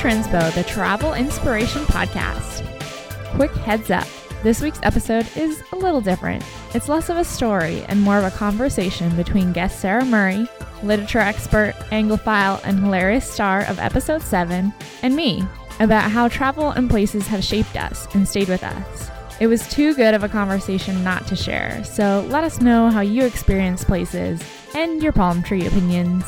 Trinspo, 0.00 0.54
the 0.54 0.64
travel 0.64 1.12
inspiration 1.12 1.82
podcast. 1.82 2.64
Quick 3.34 3.50
heads 3.50 3.90
up 3.90 4.06
this 4.42 4.62
week's 4.62 4.80
episode 4.82 5.28
is 5.36 5.62
a 5.72 5.76
little 5.76 6.00
different. 6.00 6.42
It's 6.72 6.88
less 6.88 7.10
of 7.10 7.18
a 7.18 7.24
story 7.24 7.82
and 7.82 8.00
more 8.00 8.16
of 8.16 8.24
a 8.24 8.30
conversation 8.30 9.14
between 9.14 9.52
guest 9.52 9.78
Sarah 9.78 10.06
Murray, 10.06 10.48
literature 10.82 11.18
expert, 11.18 11.74
Anglophile, 11.90 12.62
and 12.64 12.78
hilarious 12.78 13.30
star 13.30 13.66
of 13.66 13.78
episode 13.78 14.22
7, 14.22 14.72
and 15.02 15.14
me 15.14 15.44
about 15.80 16.10
how 16.10 16.28
travel 16.28 16.70
and 16.70 16.88
places 16.88 17.26
have 17.26 17.44
shaped 17.44 17.76
us 17.76 18.08
and 18.14 18.26
stayed 18.26 18.48
with 18.48 18.64
us. 18.64 19.10
It 19.38 19.48
was 19.48 19.68
too 19.68 19.94
good 19.94 20.14
of 20.14 20.24
a 20.24 20.30
conversation 20.30 21.04
not 21.04 21.26
to 21.26 21.36
share, 21.36 21.84
so 21.84 22.26
let 22.30 22.42
us 22.42 22.62
know 22.62 22.88
how 22.88 23.02
you 23.02 23.26
experience 23.26 23.84
places 23.84 24.42
and 24.74 25.02
your 25.02 25.12
palm 25.12 25.42
tree 25.42 25.66
opinions. 25.66 26.24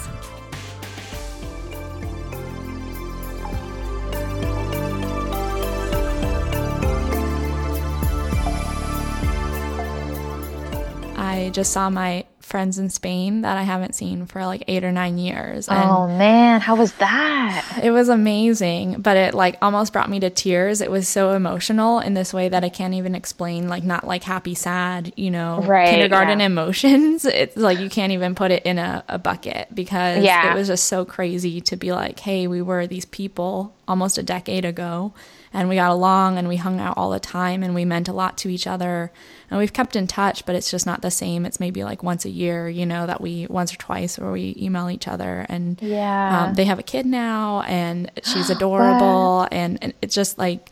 Just 11.53 11.73
saw 11.73 11.91
my 11.91 12.25
friends 12.41 12.79
in 12.79 12.91
Spain 12.91 13.43
that 13.43 13.57
I 13.57 13.63
haven't 13.63 13.95
seen 13.95 14.27
for 14.27 14.45
like 14.45 14.65
eight 14.69 14.85
or 14.85 14.93
nine 14.93 15.17
years. 15.17 15.69
And 15.69 15.79
oh 15.79 16.07
man, 16.09 16.61
how 16.61 16.77
was 16.77 16.93
that? 16.95 17.41
It 17.83 17.91
was 17.91 18.09
amazing, 18.09 19.01
but 19.01 19.17
it 19.17 19.35
like 19.35 19.57
almost 19.63 19.93
brought 19.93 20.09
me 20.11 20.21
to 20.21 20.31
tears. 20.31 20.81
It 20.81 20.91
was 20.91 21.09
so 21.09 21.31
emotional 21.31 22.01
in 22.01 22.15
this 22.15 22.33
way 22.33 22.49
that 22.49 22.63
I 22.63 22.69
can't 22.69 22.95
even 22.95 23.15
explain, 23.15 23.69
like 23.69 23.83
not 23.83 24.07
like 24.07 24.23
happy, 24.23 24.55
sad, 24.55 25.13
you 25.17 25.31
know, 25.31 25.63
right, 25.63 25.89
kindergarten 25.89 26.41
yeah. 26.41 26.47
emotions. 26.47 27.25
It's 27.43 27.57
like 27.57 27.81
you 27.81 27.89
can't 27.89 28.13
even 28.13 28.35
put 28.35 28.51
it 28.51 28.65
in 28.65 28.79
a, 28.79 29.05
a 29.09 29.19
bucket 29.19 29.69
because 29.75 30.23
yeah. 30.23 30.53
it 30.53 30.55
was 30.55 30.69
just 30.69 30.85
so 30.85 31.05
crazy 31.05 31.61
to 31.63 31.77
be 31.77 31.93
like, 31.93 32.21
hey, 32.21 32.47
we 32.47 32.63
were 32.63 32.87
these 32.87 33.07
people 33.07 33.75
almost 33.89 34.19
a 34.19 34.23
decade 34.23 34.65
ago 34.65 35.13
and 35.53 35.69
we 35.69 35.77
got 35.77 35.91
along 35.91 36.39
and 36.39 36.49
we 36.49 36.57
hung 36.57 36.81
out 36.81 36.97
all 36.97 37.11
the 37.11 37.21
time 37.21 37.63
and 37.63 37.75
we 37.75 37.85
meant 37.85 38.09
a 38.09 38.13
lot 38.13 38.39
to 38.39 38.49
each 38.49 38.67
other. 38.67 39.13
And 39.51 39.59
we've 39.59 39.73
kept 39.73 39.97
in 39.97 40.07
touch 40.07 40.47
but 40.47 40.55
it's 40.55 40.71
just 40.71 40.87
not 40.87 41.03
the 41.03 41.11
same. 41.11 41.45
It's 41.45 41.61
maybe 41.61 41.85
like 41.85 42.03
once 42.03 42.25
a 42.25 42.31
year 42.31 42.69
you 42.69 42.87
know 42.87 43.07
that 43.07 43.21
we 43.21 43.47
once 43.49 43.73
or 43.73 43.77
twice 43.77 44.19
where 44.19 44.33
we 44.33 44.57
email 44.59 44.89
each 44.91 45.09
other. 45.09 45.47
And 45.49 45.81
yeah. 45.83 46.45
um, 46.45 46.55
they 46.55 46.65
have 46.65 46.79
a 46.79 46.83
kid 46.83 47.07
now 47.07 47.63
and 47.63 48.11
she's 48.25 48.51
adorable 48.57 49.47
and, 49.51 49.79
and 49.83 49.95
it's 50.01 50.15
just 50.15 50.39
like 50.39 50.71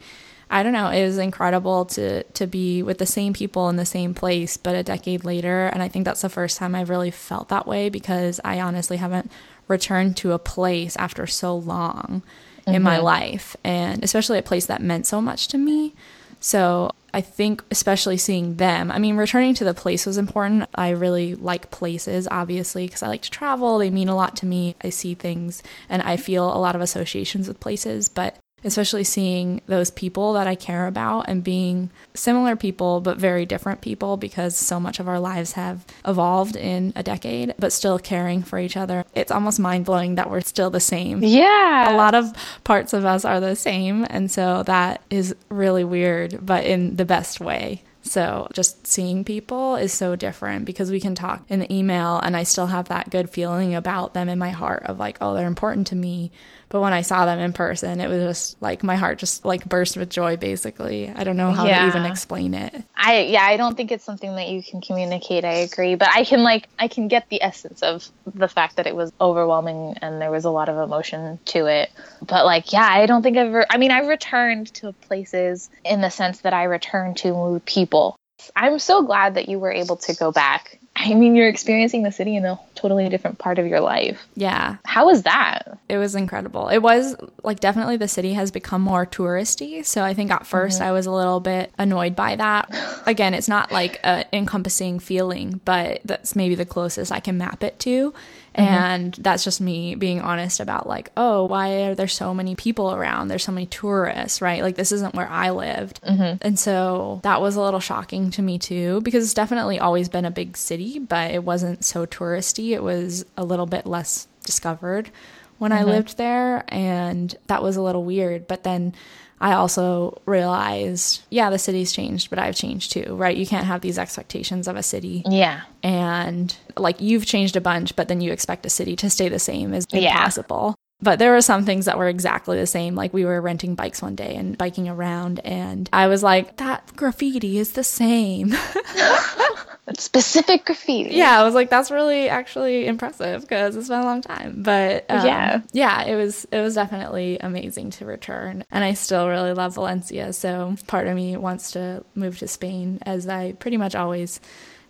I 0.52 0.64
don't 0.64 0.72
know, 0.72 0.88
it 0.88 1.04
was 1.04 1.18
incredible 1.18 1.84
to 1.86 2.24
to 2.24 2.46
be 2.46 2.82
with 2.82 2.98
the 2.98 3.06
same 3.06 3.32
people 3.32 3.68
in 3.68 3.76
the 3.76 3.86
same 3.86 4.14
place, 4.14 4.56
but 4.56 4.74
a 4.74 4.82
decade 4.82 5.24
later. 5.24 5.66
And 5.66 5.80
I 5.82 5.88
think 5.88 6.04
that's 6.04 6.22
the 6.22 6.28
first 6.28 6.58
time 6.58 6.74
I've 6.74 6.90
really 6.90 7.12
felt 7.12 7.50
that 7.50 7.68
way 7.68 7.88
because 7.88 8.40
I 8.44 8.60
honestly 8.60 8.96
haven't 8.96 9.30
returned 9.68 10.16
to 10.16 10.32
a 10.32 10.38
place 10.40 10.96
after 10.96 11.26
so 11.28 11.56
long 11.56 12.22
mm-hmm. 12.61 12.75
in 12.75 12.83
my 12.83 12.97
mm-hmm. 12.97 13.05
life, 13.05 13.56
and 13.64 14.03
especially 14.05 14.39
a 14.39 14.42
place 14.42 14.66
that 14.66 14.83
meant 14.83 15.06
so 15.06 15.20
much 15.20 15.48
to 15.48 15.58
me. 15.58 15.94
So 16.41 16.92
I 17.12 17.20
think, 17.20 17.62
especially 17.70 18.16
seeing 18.16 18.56
them, 18.56 18.91
I 18.91 18.98
mean, 18.98 19.16
returning 19.16 19.55
to 19.55 19.64
the 19.64 19.75
place 19.75 20.06
was 20.06 20.16
important. 20.16 20.69
I 20.75 20.91
really 20.91 21.34
like 21.34 21.70
places, 21.70 22.27
obviously, 22.31 22.86
because 22.86 23.03
I 23.03 23.08
like 23.08 23.22
to 23.22 23.31
travel. 23.31 23.78
They 23.78 23.91
mean 23.91 24.08
a 24.08 24.16
lot 24.16 24.36
to 24.36 24.47
me. 24.47 24.75
I 24.83 24.91
see 24.91 25.14
things 25.14 25.62
and 25.88 26.03
I 26.03 26.16
feel 26.16 26.44
a 26.44 26.58
lot 26.58 26.75
of 26.75 26.81
associations 26.81 27.47
with 27.47 27.61
places. 27.61 28.08
But 28.08 28.36
especially 28.64 29.05
seeing 29.05 29.61
those 29.66 29.91
people 29.91 30.34
that 30.34 30.47
I 30.47 30.54
care 30.54 30.87
about 30.87 31.28
and 31.28 31.43
being 31.43 31.91
similar 32.15 32.56
people 32.56 33.00
but 33.00 33.19
very 33.19 33.47
different 33.47 33.81
people 33.81 34.16
because 34.16 34.56
so 34.56 34.78
much 34.78 35.00
of 35.00 35.09
our 35.09 35.21
lives 35.21 35.53
have 35.53 35.84
evolved 36.06 36.56
in 36.56 36.93
a 36.97 37.03
decade, 37.03 37.54
but 37.59 37.72
still 37.72 37.99
caring 37.99 38.43
for 38.43 38.59
each 38.59 38.76
other. 38.76 39.04
It's 39.15 39.32
almost 39.32 39.59
mind 39.59 39.84
blowing 39.84 40.16
that 40.16 40.31
we're 40.31 40.41
still 40.41 40.70
the 40.70 40.81
same. 40.81 41.22
Yeah. 41.22 41.94
A 41.94 41.97
lot 41.97 42.15
of 42.15 42.32
parts 42.65 42.93
of 42.93 43.04
us 43.04 43.25
are 43.25 43.41
the 43.41 43.56
same. 43.56 44.06
And 44.10 44.31
so 44.31 44.62
that 44.65 45.03
is 45.10 45.34
really 45.49 45.84
weird, 45.84 46.44
but 46.44 46.65
in 46.65 46.97
the 46.97 47.04
best 47.04 47.41
way. 47.41 47.82
So 48.03 48.49
just 48.53 48.87
seeing 48.87 49.25
people 49.25 49.76
is 49.76 49.93
so 49.93 50.16
different 50.16 50.65
because 50.65 50.91
we 50.91 51.00
can 51.00 51.15
talk 51.15 51.44
in 51.49 51.60
the 51.60 51.72
email 51.72 52.19
and 52.19 52.37
I 52.37 52.44
still 52.44 52.66
have 52.66 52.88
that 52.88 53.10
good 53.10 53.28
feeling 53.28 53.75
about 53.75 54.15
them 54.15 54.28
in 54.28 54.38
my 54.38 54.50
heart 54.50 54.84
of 54.87 54.99
like, 54.99 55.19
oh, 55.20 55.34
they're 55.34 55.47
important 55.47 55.87
to 55.88 55.97
me 55.97 56.32
but 56.70 56.81
when 56.81 56.92
I 56.92 57.03
saw 57.03 57.26
them 57.26 57.41
in 57.41 57.53
person, 57.53 58.00
it 58.00 58.08
was 58.08 58.22
just 58.22 58.62
like 58.62 58.84
my 58.84 58.94
heart 58.94 59.19
just 59.19 59.44
like 59.44 59.69
burst 59.69 59.97
with 59.97 60.08
joy 60.08 60.36
basically. 60.36 61.10
I 61.10 61.25
don't 61.25 61.36
know 61.36 61.50
how 61.50 61.66
yeah. 61.66 61.82
to 61.82 61.88
even 61.88 62.06
explain 62.06 62.54
it. 62.54 62.82
I 62.94 63.22
yeah, 63.22 63.42
I 63.42 63.56
don't 63.56 63.76
think 63.76 63.91
it's 63.91 64.04
something 64.04 64.36
that 64.36 64.48
you 64.48 64.62
can 64.62 64.81
communicate. 64.81 65.44
I 65.44 65.54
agree, 65.54 65.97
but 65.97 66.08
I 66.14 66.25
can 66.25 66.44
like 66.44 66.69
I 66.78 66.86
can 66.86 67.08
get 67.08 67.28
the 67.28 67.42
essence 67.42 67.82
of 67.82 68.08
the 68.34 68.48
fact 68.48 68.76
that 68.76 68.86
it 68.86 68.94
was 68.94 69.12
overwhelming 69.20 69.97
and 70.00 70.20
there 70.20 70.31
was 70.31 70.44
a 70.44 70.50
lot 70.50 70.69
of 70.69 70.76
emotion 70.78 71.41
to 71.47 71.66
it. 71.66 71.91
But 72.22 72.47
like 72.47 72.72
yeah, 72.72 72.88
I 72.88 73.06
don't 73.06 73.22
think 73.22 73.37
I've 73.37 73.52
re- 73.52 73.66
I 73.69 73.76
mean, 73.76 73.91
I 73.91 74.06
returned 74.06 74.72
to 74.75 74.92
places 74.92 75.69
in 75.84 76.00
the 76.00 76.10
sense 76.10 76.42
that 76.42 76.54
I 76.54 76.64
returned 76.64 77.16
to 77.19 77.60
people. 77.66 78.16
I'm 78.54 78.78
so 78.78 79.02
glad 79.02 79.34
that 79.34 79.48
you 79.48 79.58
were 79.58 79.72
able 79.72 79.97
to 79.97 80.14
go 80.14 80.32
back 80.32 80.79
I 81.03 81.15
mean, 81.15 81.34
you're 81.34 81.49
experiencing 81.49 82.03
the 82.03 82.12
city 82.12 82.37
in 82.37 82.44
a 82.44 82.61
totally 82.75 83.09
different 83.09 83.38
part 83.38 83.59
of 83.59 83.66
your 83.66 83.81
life. 83.81 84.27
Yeah. 84.34 84.77
How 84.84 85.06
was 85.06 85.22
that? 85.22 85.78
It 85.88 85.97
was 85.97 86.15
incredible. 86.15 86.69
It 86.69 86.78
was 86.78 87.16
like 87.43 87.61
definitely 87.61 87.97
the 87.97 88.09
city 88.09 88.34
has 88.34 88.50
become 88.50 88.83
more 88.83 89.06
touristy. 89.06 89.84
So 89.84 90.03
I 90.03 90.12
think 90.12 90.31
at 90.31 90.43
1st 90.43 90.75
mm-hmm. 90.75 90.83
I 90.83 90.93
was 90.93 91.06
a 91.06 91.11
little 91.11 91.41
bit 91.41 91.72
annoyed 91.78 92.15
by 92.15 92.37
that. 92.37 92.75
Again, 93.06 93.33
it's 93.33 93.49
not 93.49 93.72
like 93.72 93.99
an 94.05 94.27
encompassing 94.33 94.99
feeling, 94.99 95.61
but 95.65 96.00
that's 96.05 96.37
maybe 96.37 96.55
the 96.55 96.66
closest 96.66 97.12
I 97.12 97.21
can 97.21 97.38
map 97.38 97.65
it 97.65 97.78
to. 97.81 98.12
Mm-hmm. 98.55 98.75
And 98.75 99.15
that's 99.15 99.44
just 99.44 99.61
me 99.61 99.94
being 99.94 100.21
honest 100.21 100.59
about, 100.59 100.88
like, 100.88 101.12
oh, 101.16 101.44
why 101.44 101.84
are 101.84 101.94
there 101.94 102.09
so 102.09 102.34
many 102.34 102.56
people 102.56 102.93
around? 102.93 103.28
There's 103.28 103.44
so 103.44 103.53
many 103.53 103.66
tourists, 103.66 104.43
right? 104.43 104.62
Like, 104.62 104.75
this 104.75 104.91
isn't 104.91 105.15
where 105.15 105.28
I 105.28 105.50
lived. 105.50 106.03
Mm-hmm. 106.03 106.38
And 106.43 106.59
so 106.59 107.21
that 107.22 107.41
was 107.41 107.55
a 107.55 107.61
little 107.61 107.78
shocking 107.78 108.31
to 108.33 108.43
me, 108.43 108.59
too, 108.59 109.03
because 109.03 109.22
it's 109.25 109.34
definitely 109.34 109.78
always 109.78 110.09
been 110.09 110.25
a 110.25 110.33
big 110.33 110.56
city, 110.56 110.99
but 110.99 111.31
it 111.31 111.44
wasn't 111.44 111.84
so 111.84 112.06
touristy. 112.06 112.71
It 112.71 112.83
was 112.83 113.25
a 113.37 113.44
little 113.44 113.66
bit 113.66 113.87
less 113.87 114.27
discovered 114.44 115.11
when 115.59 115.71
mm-hmm. 115.71 115.88
I 115.88 115.93
lived 115.93 116.17
there. 116.19 116.65
And 116.69 117.32
that 117.47 117.62
was 117.62 117.77
a 117.77 117.82
little 117.82 118.05
weird. 118.05 118.49
But 118.49 118.65
then 118.65 118.94
I 119.40 119.54
also 119.54 120.20
realized, 120.26 121.22
yeah, 121.30 121.48
the 121.48 121.58
city's 121.58 121.92
changed, 121.92 122.28
but 122.28 122.38
I've 122.38 122.54
changed 122.54 122.92
too, 122.92 123.14
right? 123.16 123.36
You 123.36 123.46
can't 123.46 123.66
have 123.66 123.80
these 123.80 123.98
expectations 123.98 124.68
of 124.68 124.76
a 124.76 124.82
city. 124.82 125.22
Yeah. 125.26 125.62
And 125.82 126.54
like 126.76 127.00
you've 127.00 127.24
changed 127.24 127.56
a 127.56 127.60
bunch, 127.60 127.96
but 127.96 128.08
then 128.08 128.20
you 128.20 128.32
expect 128.32 128.66
a 128.66 128.70
city 128.70 128.96
to 128.96 129.08
stay 129.08 129.28
the 129.28 129.38
same 129.38 129.72
is 129.72 129.86
impossible. 129.92 130.68
Yeah. 130.68 130.74
But 131.02 131.18
there 131.18 131.32
were 131.32 131.40
some 131.40 131.64
things 131.64 131.86
that 131.86 131.96
were 131.96 132.08
exactly 132.08 132.58
the 132.58 132.66
same. 132.66 132.94
Like 132.94 133.14
we 133.14 133.24
were 133.24 133.40
renting 133.40 133.74
bikes 133.74 134.02
one 134.02 134.14
day 134.14 134.36
and 134.36 134.58
biking 134.58 134.88
around, 134.88 135.40
and 135.40 135.88
I 135.92 136.08
was 136.08 136.22
like, 136.22 136.58
that 136.58 136.94
graffiti 136.94 137.56
is 137.56 137.72
the 137.72 137.84
same. 137.84 138.50
specific 139.96 140.64
graffiti. 140.64 141.14
Yeah, 141.14 141.41
I 141.41 141.44
was 141.44 141.54
like, 141.54 141.70
that's 141.70 141.91
really 141.91 142.28
actually 142.28 142.86
impressive 142.86 143.42
because 143.42 143.76
it's 143.76 143.88
been 143.88 144.00
a 144.00 144.04
long 144.04 144.22
time. 144.22 144.62
But 144.62 145.06
um, 145.08 145.26
yeah, 145.26 145.60
yeah, 145.72 146.04
it 146.04 146.16
was 146.16 146.46
it 146.52 146.60
was 146.60 146.74
definitely 146.74 147.38
amazing 147.41 147.90
to 147.90 148.04
return, 148.04 148.64
and 148.70 148.84
I 148.84 148.94
still 148.94 149.28
really 149.28 149.52
love 149.52 149.74
Valencia. 149.74 150.32
So 150.32 150.76
part 150.86 151.06
of 151.06 151.16
me 151.16 151.36
wants 151.36 151.72
to 151.72 152.04
move 152.14 152.38
to 152.38 152.48
Spain, 152.48 152.98
as 153.02 153.28
I 153.28 153.52
pretty 153.52 153.76
much 153.76 153.94
always 153.94 154.40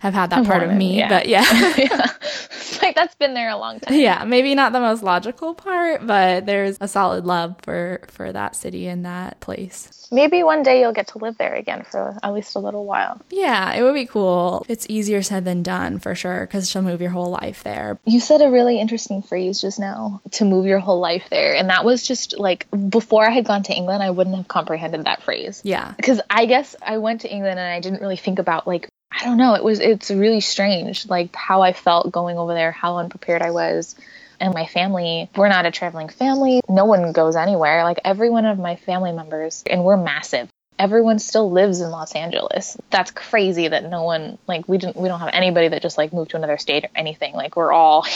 have 0.00 0.14
had 0.14 0.30
that 0.30 0.46
part 0.46 0.62
of 0.62 0.72
me. 0.72 0.98
Yeah. 0.98 1.08
But 1.08 1.28
yeah. 1.28 1.74
yeah. 1.76 2.06
like 2.82 2.94
that's 2.94 3.14
been 3.14 3.34
there 3.34 3.50
a 3.50 3.56
long 3.56 3.80
time. 3.80 3.98
Yeah, 3.98 4.24
maybe 4.24 4.54
not 4.54 4.72
the 4.72 4.80
most 4.80 5.02
logical 5.02 5.54
part, 5.54 6.06
but 6.06 6.46
there's 6.46 6.76
a 6.80 6.88
solid 6.88 7.24
love 7.24 7.56
for 7.62 8.00
for 8.08 8.32
that 8.32 8.56
city 8.56 8.86
and 8.86 9.04
that 9.04 9.40
place. 9.40 10.08
Maybe 10.12 10.42
one 10.42 10.64
day 10.64 10.80
you'll 10.80 10.92
get 10.92 11.08
to 11.08 11.18
live 11.18 11.38
there 11.38 11.54
again 11.54 11.84
for 11.84 12.18
at 12.22 12.32
least 12.32 12.56
a 12.56 12.58
little 12.58 12.84
while. 12.84 13.20
Yeah, 13.30 13.74
it 13.74 13.82
would 13.82 13.94
be 13.94 14.06
cool. 14.06 14.66
It's 14.68 14.86
easier 14.88 15.22
said 15.22 15.44
than 15.44 15.62
done 15.62 16.00
for 16.00 16.14
sure 16.14 16.46
because 16.46 16.74
you'll 16.74 16.82
move 16.82 17.00
your 17.00 17.10
whole 17.10 17.30
life 17.30 17.62
there. 17.62 17.98
You 18.04 18.18
said 18.18 18.42
a 18.42 18.50
really 18.50 18.80
interesting 18.80 19.22
phrase 19.22 19.60
just 19.60 19.78
now 19.78 20.20
to 20.32 20.44
move 20.44 20.66
your 20.66 20.80
whole 20.80 20.98
life 20.98 21.28
there. 21.30 21.54
And 21.54 21.70
that 21.70 21.84
was 21.84 22.06
just 22.06 22.38
like 22.38 22.66
before 22.88 23.24
I 23.24 23.30
had 23.30 23.44
gone 23.44 23.62
to 23.64 23.72
England, 23.72 24.02
I 24.02 24.10
wouldn't 24.10 24.34
have 24.34 24.48
comprehended 24.48 25.04
that 25.04 25.22
phrase. 25.22 25.60
Yeah. 25.64 25.92
Because 25.96 26.20
I 26.28 26.46
guess 26.46 26.74
I 26.82 26.98
went 26.98 27.20
to 27.20 27.32
England 27.32 27.60
and 27.60 27.72
I 27.72 27.78
didn't 27.80 28.00
really 28.00 28.16
think 28.16 28.40
about 28.40 28.66
like 28.66 28.88
I 29.10 29.24
don't 29.24 29.36
know. 29.36 29.54
It 29.54 29.64
was 29.64 29.80
it's 29.80 30.10
really 30.10 30.40
strange, 30.40 31.08
like 31.08 31.34
how 31.34 31.62
I 31.62 31.72
felt 31.72 32.12
going 32.12 32.38
over 32.38 32.54
there, 32.54 32.72
how 32.72 32.98
unprepared 32.98 33.42
I 33.42 33.50
was. 33.50 33.96
And 34.38 34.54
my 34.54 34.64
family, 34.66 35.28
we're 35.36 35.48
not 35.48 35.66
a 35.66 35.70
traveling 35.70 36.08
family. 36.08 36.62
No 36.68 36.86
one 36.86 37.12
goes 37.12 37.36
anywhere. 37.36 37.84
Like 37.84 38.00
every 38.04 38.30
one 38.30 38.46
of 38.46 38.58
my 38.58 38.76
family 38.76 39.12
members, 39.12 39.62
and 39.68 39.84
we're 39.84 39.98
massive. 39.98 40.48
Everyone 40.78 41.18
still 41.18 41.50
lives 41.50 41.80
in 41.82 41.90
Los 41.90 42.14
Angeles. 42.14 42.78
That's 42.88 43.10
crazy 43.10 43.68
that 43.68 43.84
no 43.84 44.04
one 44.04 44.38
like 44.46 44.66
we 44.66 44.78
didn't 44.78 44.96
we 44.96 45.08
don't 45.08 45.20
have 45.20 45.30
anybody 45.34 45.68
that 45.68 45.82
just 45.82 45.98
like 45.98 46.12
moved 46.12 46.30
to 46.30 46.36
another 46.36 46.56
state 46.56 46.84
or 46.84 46.90
anything. 46.94 47.34
Like 47.34 47.56
we're 47.56 47.72
all 47.72 48.06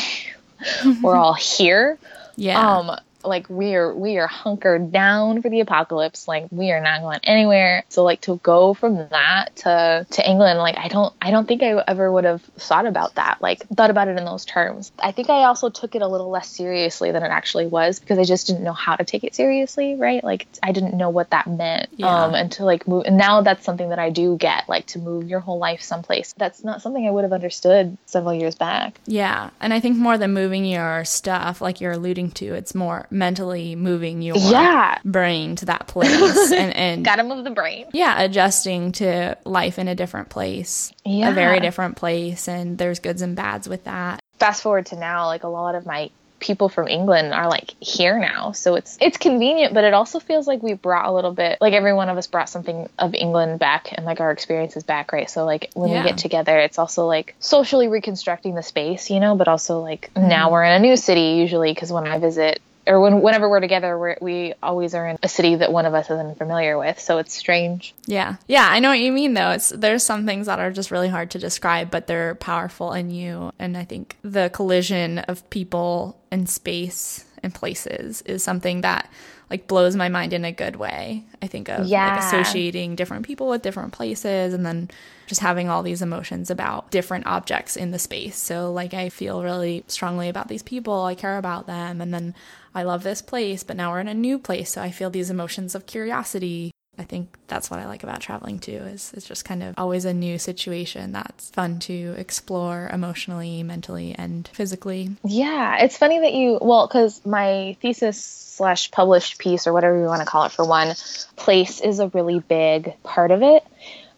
we're 1.02 1.16
all 1.16 1.34
here. 1.58 1.98
Yeah. 2.36 2.78
Um 2.78 2.98
like 3.26 3.48
we 3.48 3.74
are 3.74 3.94
we 3.94 4.18
are 4.18 4.26
hunkered 4.26 4.92
down 4.92 5.42
for 5.42 5.48
the 5.50 5.60
apocalypse. 5.60 6.28
Like 6.28 6.46
we 6.50 6.70
are 6.72 6.80
not 6.80 7.00
going 7.02 7.20
anywhere. 7.24 7.84
So 7.88 8.04
like 8.04 8.20
to 8.22 8.36
go 8.42 8.74
from 8.74 8.96
that 8.96 9.56
to 9.56 10.06
to 10.10 10.28
england 10.28 10.58
like 10.58 10.76
i 10.78 10.88
don't 10.88 11.14
i 11.20 11.30
don't 11.30 11.46
think 11.46 11.62
i 11.62 11.82
ever 11.86 12.10
would 12.10 12.24
have 12.24 12.42
thought 12.42 12.86
about 12.86 13.14
that 13.16 13.38
like 13.40 13.66
thought 13.68 13.90
about 13.90 14.08
it 14.08 14.18
in 14.18 14.24
those 14.24 14.44
terms. 14.44 14.92
I 14.98 15.12
think 15.12 15.30
i 15.30 15.44
also 15.44 15.70
took 15.70 15.94
it 15.94 16.02
a 16.02 16.08
little 16.08 16.30
less 16.30 16.48
seriously 16.48 17.12
than 17.12 17.22
it 17.22 17.28
actually 17.28 17.66
was 17.66 18.00
because 18.00 18.18
i 18.18 18.24
just 18.24 18.46
didn't 18.46 18.64
know 18.64 18.72
how 18.72 18.96
to 18.96 19.04
take 19.04 19.24
it 19.24 19.34
seriously 19.34 19.94
right? 19.96 20.22
Like 20.22 20.46
i 20.62 20.72
didn't 20.72 20.96
know 20.96 21.10
what 21.10 21.30
that 21.30 21.46
meant 21.46 21.88
Yeah. 21.96 22.24
um 22.24 22.34
and 22.34 22.50
to 22.52 22.64
like 22.64 22.86
move 22.88 23.04
and 23.06 23.16
now 23.16 23.42
that's 23.42 23.64
something 23.64 23.88
that 23.90 23.98
i 23.98 24.10
do 24.10 24.36
get 24.36 24.68
like 24.68 24.86
to 24.86 24.98
move 24.98 25.28
your 25.28 25.40
whole 25.40 25.58
life 25.58 25.82
someplace. 25.82 26.34
That's 26.36 26.64
not 26.64 26.82
something 26.82 27.06
i 27.06 27.10
would 27.10 27.24
have 27.24 27.32
understood 27.32 27.96
several 28.06 28.34
years 28.34 28.54
back. 28.54 29.00
Yeah. 29.06 29.50
And 29.60 29.72
I 29.72 29.80
think 29.80 29.96
more 29.96 30.18
than 30.18 30.32
moving 30.32 30.64
your 30.64 31.04
stuff, 31.04 31.60
like 31.60 31.80
you're 31.80 31.92
alluding 31.92 32.30
to, 32.32 32.54
it's 32.54 32.74
more 32.74 33.06
mentally 33.14 33.76
moving 33.76 34.20
your 34.20 34.36
Yeah. 34.36 34.98
brain 35.04 35.56
to 35.56 35.66
that 35.66 35.86
place 35.86 36.52
and, 36.52 36.74
and 36.76 37.04
gotta 37.04 37.22
move 37.22 37.44
the 37.44 37.50
brain 37.50 37.86
yeah, 37.92 38.20
adjusting 38.20 38.92
to 38.92 39.36
life 39.44 39.78
in 39.78 39.88
a 39.88 39.94
different 39.94 40.28
place, 40.28 40.92
Yeah. 41.04 41.30
a 41.30 41.32
very 41.32 41.60
different 41.60 41.96
place. 41.96 42.48
And 42.48 42.76
there's 42.76 42.98
goods 42.98 43.22
and 43.22 43.34
bads 43.36 43.68
with 43.68 43.84
that. 43.84 44.20
fast 44.38 44.62
forward 44.62 44.86
to 44.86 44.96
now 44.96 45.26
like 45.26 45.44
a 45.44 45.48
lot 45.48 45.74
of 45.74 45.86
my 45.86 46.10
people 46.40 46.68
from 46.68 46.88
England 46.88 47.32
are 47.32 47.48
like 47.48 47.70
here 47.80 48.18
now 48.18 48.52
so 48.52 48.74
it's 48.74 48.98
it's 49.00 49.16
convenient 49.16 49.72
but 49.72 49.82
it 49.84 49.94
also 49.94 50.18
feels 50.20 50.46
like 50.46 50.62
we 50.62 50.74
brought 50.74 51.06
a 51.06 51.12
little 51.12 51.32
bit 51.32 51.56
like 51.58 51.72
every 51.72 51.94
one 51.94 52.10
of 52.10 52.18
us 52.18 52.26
brought 52.26 52.50
something 52.50 52.86
of 52.98 53.14
England 53.14 53.58
back 53.58 53.88
and 53.92 54.04
like 54.04 54.20
our 54.20 54.30
experiences 54.30 54.82
back 54.82 55.12
right 55.12 55.30
so 55.30 55.46
like 55.46 55.70
when 55.74 55.90
Yeah. 55.90 56.02
we 56.02 56.08
get 56.10 56.18
together 56.18 56.58
it's 56.58 56.78
also 56.78 57.06
like 57.06 57.34
socially 57.38 57.88
reconstructing 57.88 58.54
the 58.54 58.62
space 58.62 59.08
you 59.08 59.20
know 59.20 59.36
but 59.36 59.48
also 59.48 59.80
like 59.80 60.10
now 60.14 60.46
mm-hmm. 60.46 60.52
we're 60.52 60.64
in 60.64 60.72
a 60.72 60.80
new 60.80 60.96
city 60.96 61.38
usually 61.38 61.72
because 61.72 61.90
when 61.90 62.06
I 62.06 62.18
visit 62.18 62.60
or 62.86 63.00
when 63.00 63.20
whenever 63.22 63.48
we're 63.48 63.60
together 63.60 63.98
we're, 63.98 64.16
we 64.20 64.54
always 64.62 64.94
are 64.94 65.08
in 65.08 65.18
a 65.22 65.28
city 65.28 65.54
that 65.56 65.72
one 65.72 65.86
of 65.86 65.94
us 65.94 66.10
isn't 66.10 66.36
familiar 66.38 66.76
with 66.78 67.00
so 67.00 67.18
it's 67.18 67.34
strange 67.34 67.94
Yeah. 68.06 68.36
Yeah, 68.46 68.66
I 68.68 68.78
know 68.80 68.90
what 68.90 68.98
you 69.00 69.10
mean 69.12 69.34
though. 69.34 69.50
It's 69.50 69.70
there's 69.70 70.02
some 70.02 70.26
things 70.26 70.46
that 70.46 70.58
are 70.58 70.70
just 70.70 70.90
really 70.90 71.08
hard 71.08 71.30
to 71.32 71.38
describe, 71.38 71.90
but 71.90 72.06
they're 72.06 72.34
powerful 72.34 72.92
in 72.92 73.10
you. 73.10 73.52
And 73.58 73.76
I 73.76 73.84
think 73.84 74.16
the 74.22 74.50
collision 74.52 75.20
of 75.20 75.48
people 75.50 76.18
and 76.30 76.48
space 76.48 77.24
and 77.42 77.54
places 77.54 78.22
is 78.22 78.42
something 78.42 78.80
that 78.82 79.10
like 79.50 79.66
blows 79.68 79.94
my 79.94 80.08
mind 80.08 80.32
in 80.32 80.44
a 80.44 80.52
good 80.52 80.76
way. 80.76 81.24
I 81.42 81.46
think 81.46 81.68
of 81.68 81.86
Yeah. 81.86 82.14
like 82.14 82.18
associating 82.24 82.96
different 82.96 83.26
people 83.26 83.48
with 83.48 83.62
different 83.62 83.92
places 83.92 84.54
and 84.54 84.64
then 84.64 84.90
just 85.26 85.40
having 85.40 85.68
all 85.68 85.82
these 85.82 86.02
emotions 86.02 86.50
about 86.50 86.90
different 86.90 87.26
objects 87.26 87.76
in 87.76 87.90
the 87.90 87.98
space. 87.98 88.36
So 88.36 88.72
like 88.72 88.94
I 88.94 89.08
feel 89.10 89.42
really 89.42 89.84
strongly 89.86 90.28
about 90.28 90.48
these 90.48 90.62
people, 90.62 91.04
I 91.04 91.14
care 91.14 91.38
about 91.38 91.66
them 91.66 92.00
and 92.00 92.12
then 92.12 92.34
I 92.74 92.82
love 92.82 93.02
this 93.02 93.22
place, 93.22 93.62
but 93.62 93.76
now 93.76 93.92
we're 93.92 94.00
in 94.00 94.08
a 94.08 94.14
new 94.14 94.38
place, 94.38 94.70
so 94.70 94.82
I 94.82 94.90
feel 94.90 95.10
these 95.10 95.30
emotions 95.30 95.74
of 95.74 95.86
curiosity 95.86 96.72
I 96.98 97.04
think 97.04 97.36
that's 97.48 97.70
what 97.70 97.80
I 97.80 97.86
like 97.86 98.02
about 98.02 98.20
traveling 98.20 98.58
too 98.58 98.72
is 98.72 99.12
it's 99.16 99.26
just 99.26 99.44
kind 99.44 99.62
of 99.62 99.74
always 99.76 100.04
a 100.04 100.14
new 100.14 100.38
situation 100.38 101.12
that's 101.12 101.50
fun 101.50 101.78
to 101.80 102.14
explore 102.16 102.88
emotionally, 102.92 103.62
mentally, 103.62 104.14
and 104.16 104.48
physically. 104.52 105.16
Yeah, 105.24 105.82
it's 105.82 105.96
funny 105.96 106.20
that 106.20 106.34
you 106.34 106.58
well, 106.60 106.86
because 106.86 107.24
my 107.26 107.76
thesis 107.80 108.22
slash 108.22 108.90
published 108.90 109.38
piece 109.38 109.66
or 109.66 109.72
whatever 109.72 109.98
you 109.98 110.06
want 110.06 110.20
to 110.20 110.26
call 110.26 110.44
it 110.44 110.52
for 110.52 110.64
one, 110.64 110.94
place 111.36 111.80
is 111.80 111.98
a 111.98 112.08
really 112.08 112.38
big 112.38 112.94
part 113.02 113.30
of 113.30 113.42
it. 113.42 113.64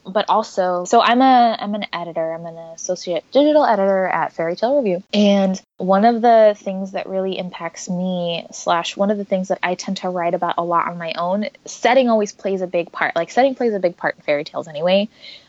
But 0.06 0.26
also, 0.29 0.85
so 0.85 1.00
I'm 1.00 1.20
a 1.20 1.56
I'm 1.58 1.75
an 1.75 1.87
editor. 1.93 2.32
I'm 2.32 2.47
an 2.47 2.56
associate 2.56 3.25
digital 3.32 3.64
editor 3.64 4.06
at 4.06 4.32
Fairy 4.32 4.56
Tale 4.56 4.79
Review, 4.79 5.03
and 5.12 5.61
one 5.79 6.05
of 6.05 6.23
the 6.23 6.56
things 6.58 6.93
that 6.93 7.08
really 7.08 7.38
impacts 7.38 7.88
me 7.88 8.47
slash 8.53 8.97
one 8.97 9.11
of 9.11 9.19
the 9.19 9.25
things 9.25 9.49
that 9.49 9.58
I 9.62 9.75
tend 9.75 9.99
to 9.99 10.08
write 10.08 10.35
about 10.35 10.55
a 10.58 10.64
lot 10.64 10.88
on 10.88 10.99
my 10.99 11.12
own, 11.14 11.47
setting 11.64 12.08
always 12.08 12.32
plays 12.32 12.61
a 12.61 12.67
big 12.67 12.93
part. 12.93 13.17
Like 13.17 13.31
setting 13.31 13.55
plays 13.55 13.75
a 13.75 13.81
big 13.81 13.97
part 13.97 14.17
in 14.17 14.23
fairy 14.23 14.44
tales 14.44 14.69
anyway 14.69 15.08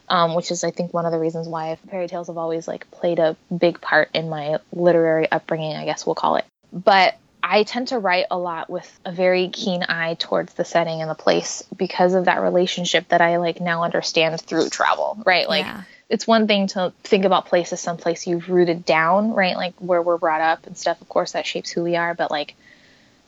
um, 0.10 0.36
which 0.36 0.52
is 0.52 0.64
I 0.64 0.72
think 0.72 0.94
one 0.94 1.06
of 1.06 1.12
the 1.12 1.20
reasons 1.20 1.48
why 1.48 1.76
fairy 1.90 2.08
tales 2.08 2.28
have 2.28 2.38
always 2.38 2.68
like 2.68 2.90
played 2.92 3.20
a 3.20 3.36
big 3.56 3.82
part 3.82 4.10
in 4.14 4.30
my 4.30 4.60
literary 4.72 5.30
upbringing, 5.32 5.76
I 5.76 5.86
guess 5.86 6.06
we'll 6.06 6.16
call 6.16 6.38
it. 6.38 6.46
But 6.72 7.18
I 7.50 7.64
tend 7.64 7.90
to 7.90 8.00
write 8.00 8.26
a 8.30 8.38
lot 8.38 8.70
with 8.70 9.00
a 9.06 9.12
very 9.12 9.48
keen 9.48 9.84
eye 9.88 10.16
towards 10.20 10.54
the 10.54 10.66
setting 10.66 11.02
and 11.02 11.10
the 11.10 11.16
place 11.16 11.64
because 11.76 12.14
of 12.14 12.26
that 12.26 12.42
relationship 12.42 13.08
that 13.10 13.22
I 13.22 13.38
like 13.38 13.62
now 13.62 13.84
understand 13.84 14.40
through 14.42 14.70
travel, 14.70 15.18
right? 15.26 15.48
Like 15.48 15.66
Yeah. 15.66 15.84
it's 16.10 16.28
one 16.28 16.48
thing 16.48 16.68
to 16.68 16.92
think 17.04 17.24
about 17.26 17.46
places 17.46 17.80
someplace 17.80 18.28
you've 18.28 18.50
rooted 18.50 18.84
down, 18.86 19.34
right? 19.34 19.56
Like 19.56 19.76
where 19.80 20.02
we're 20.02 20.18
brought 20.18 20.42
up 20.42 20.68
and 20.68 20.78
stuff. 20.78 21.00
Of 21.00 21.08
course 21.08 21.32
that 21.32 21.46
shapes 21.46 21.70
who 21.70 21.84
we 21.84 21.96
are, 21.96 22.14
but 22.14 22.32
like 22.32 22.56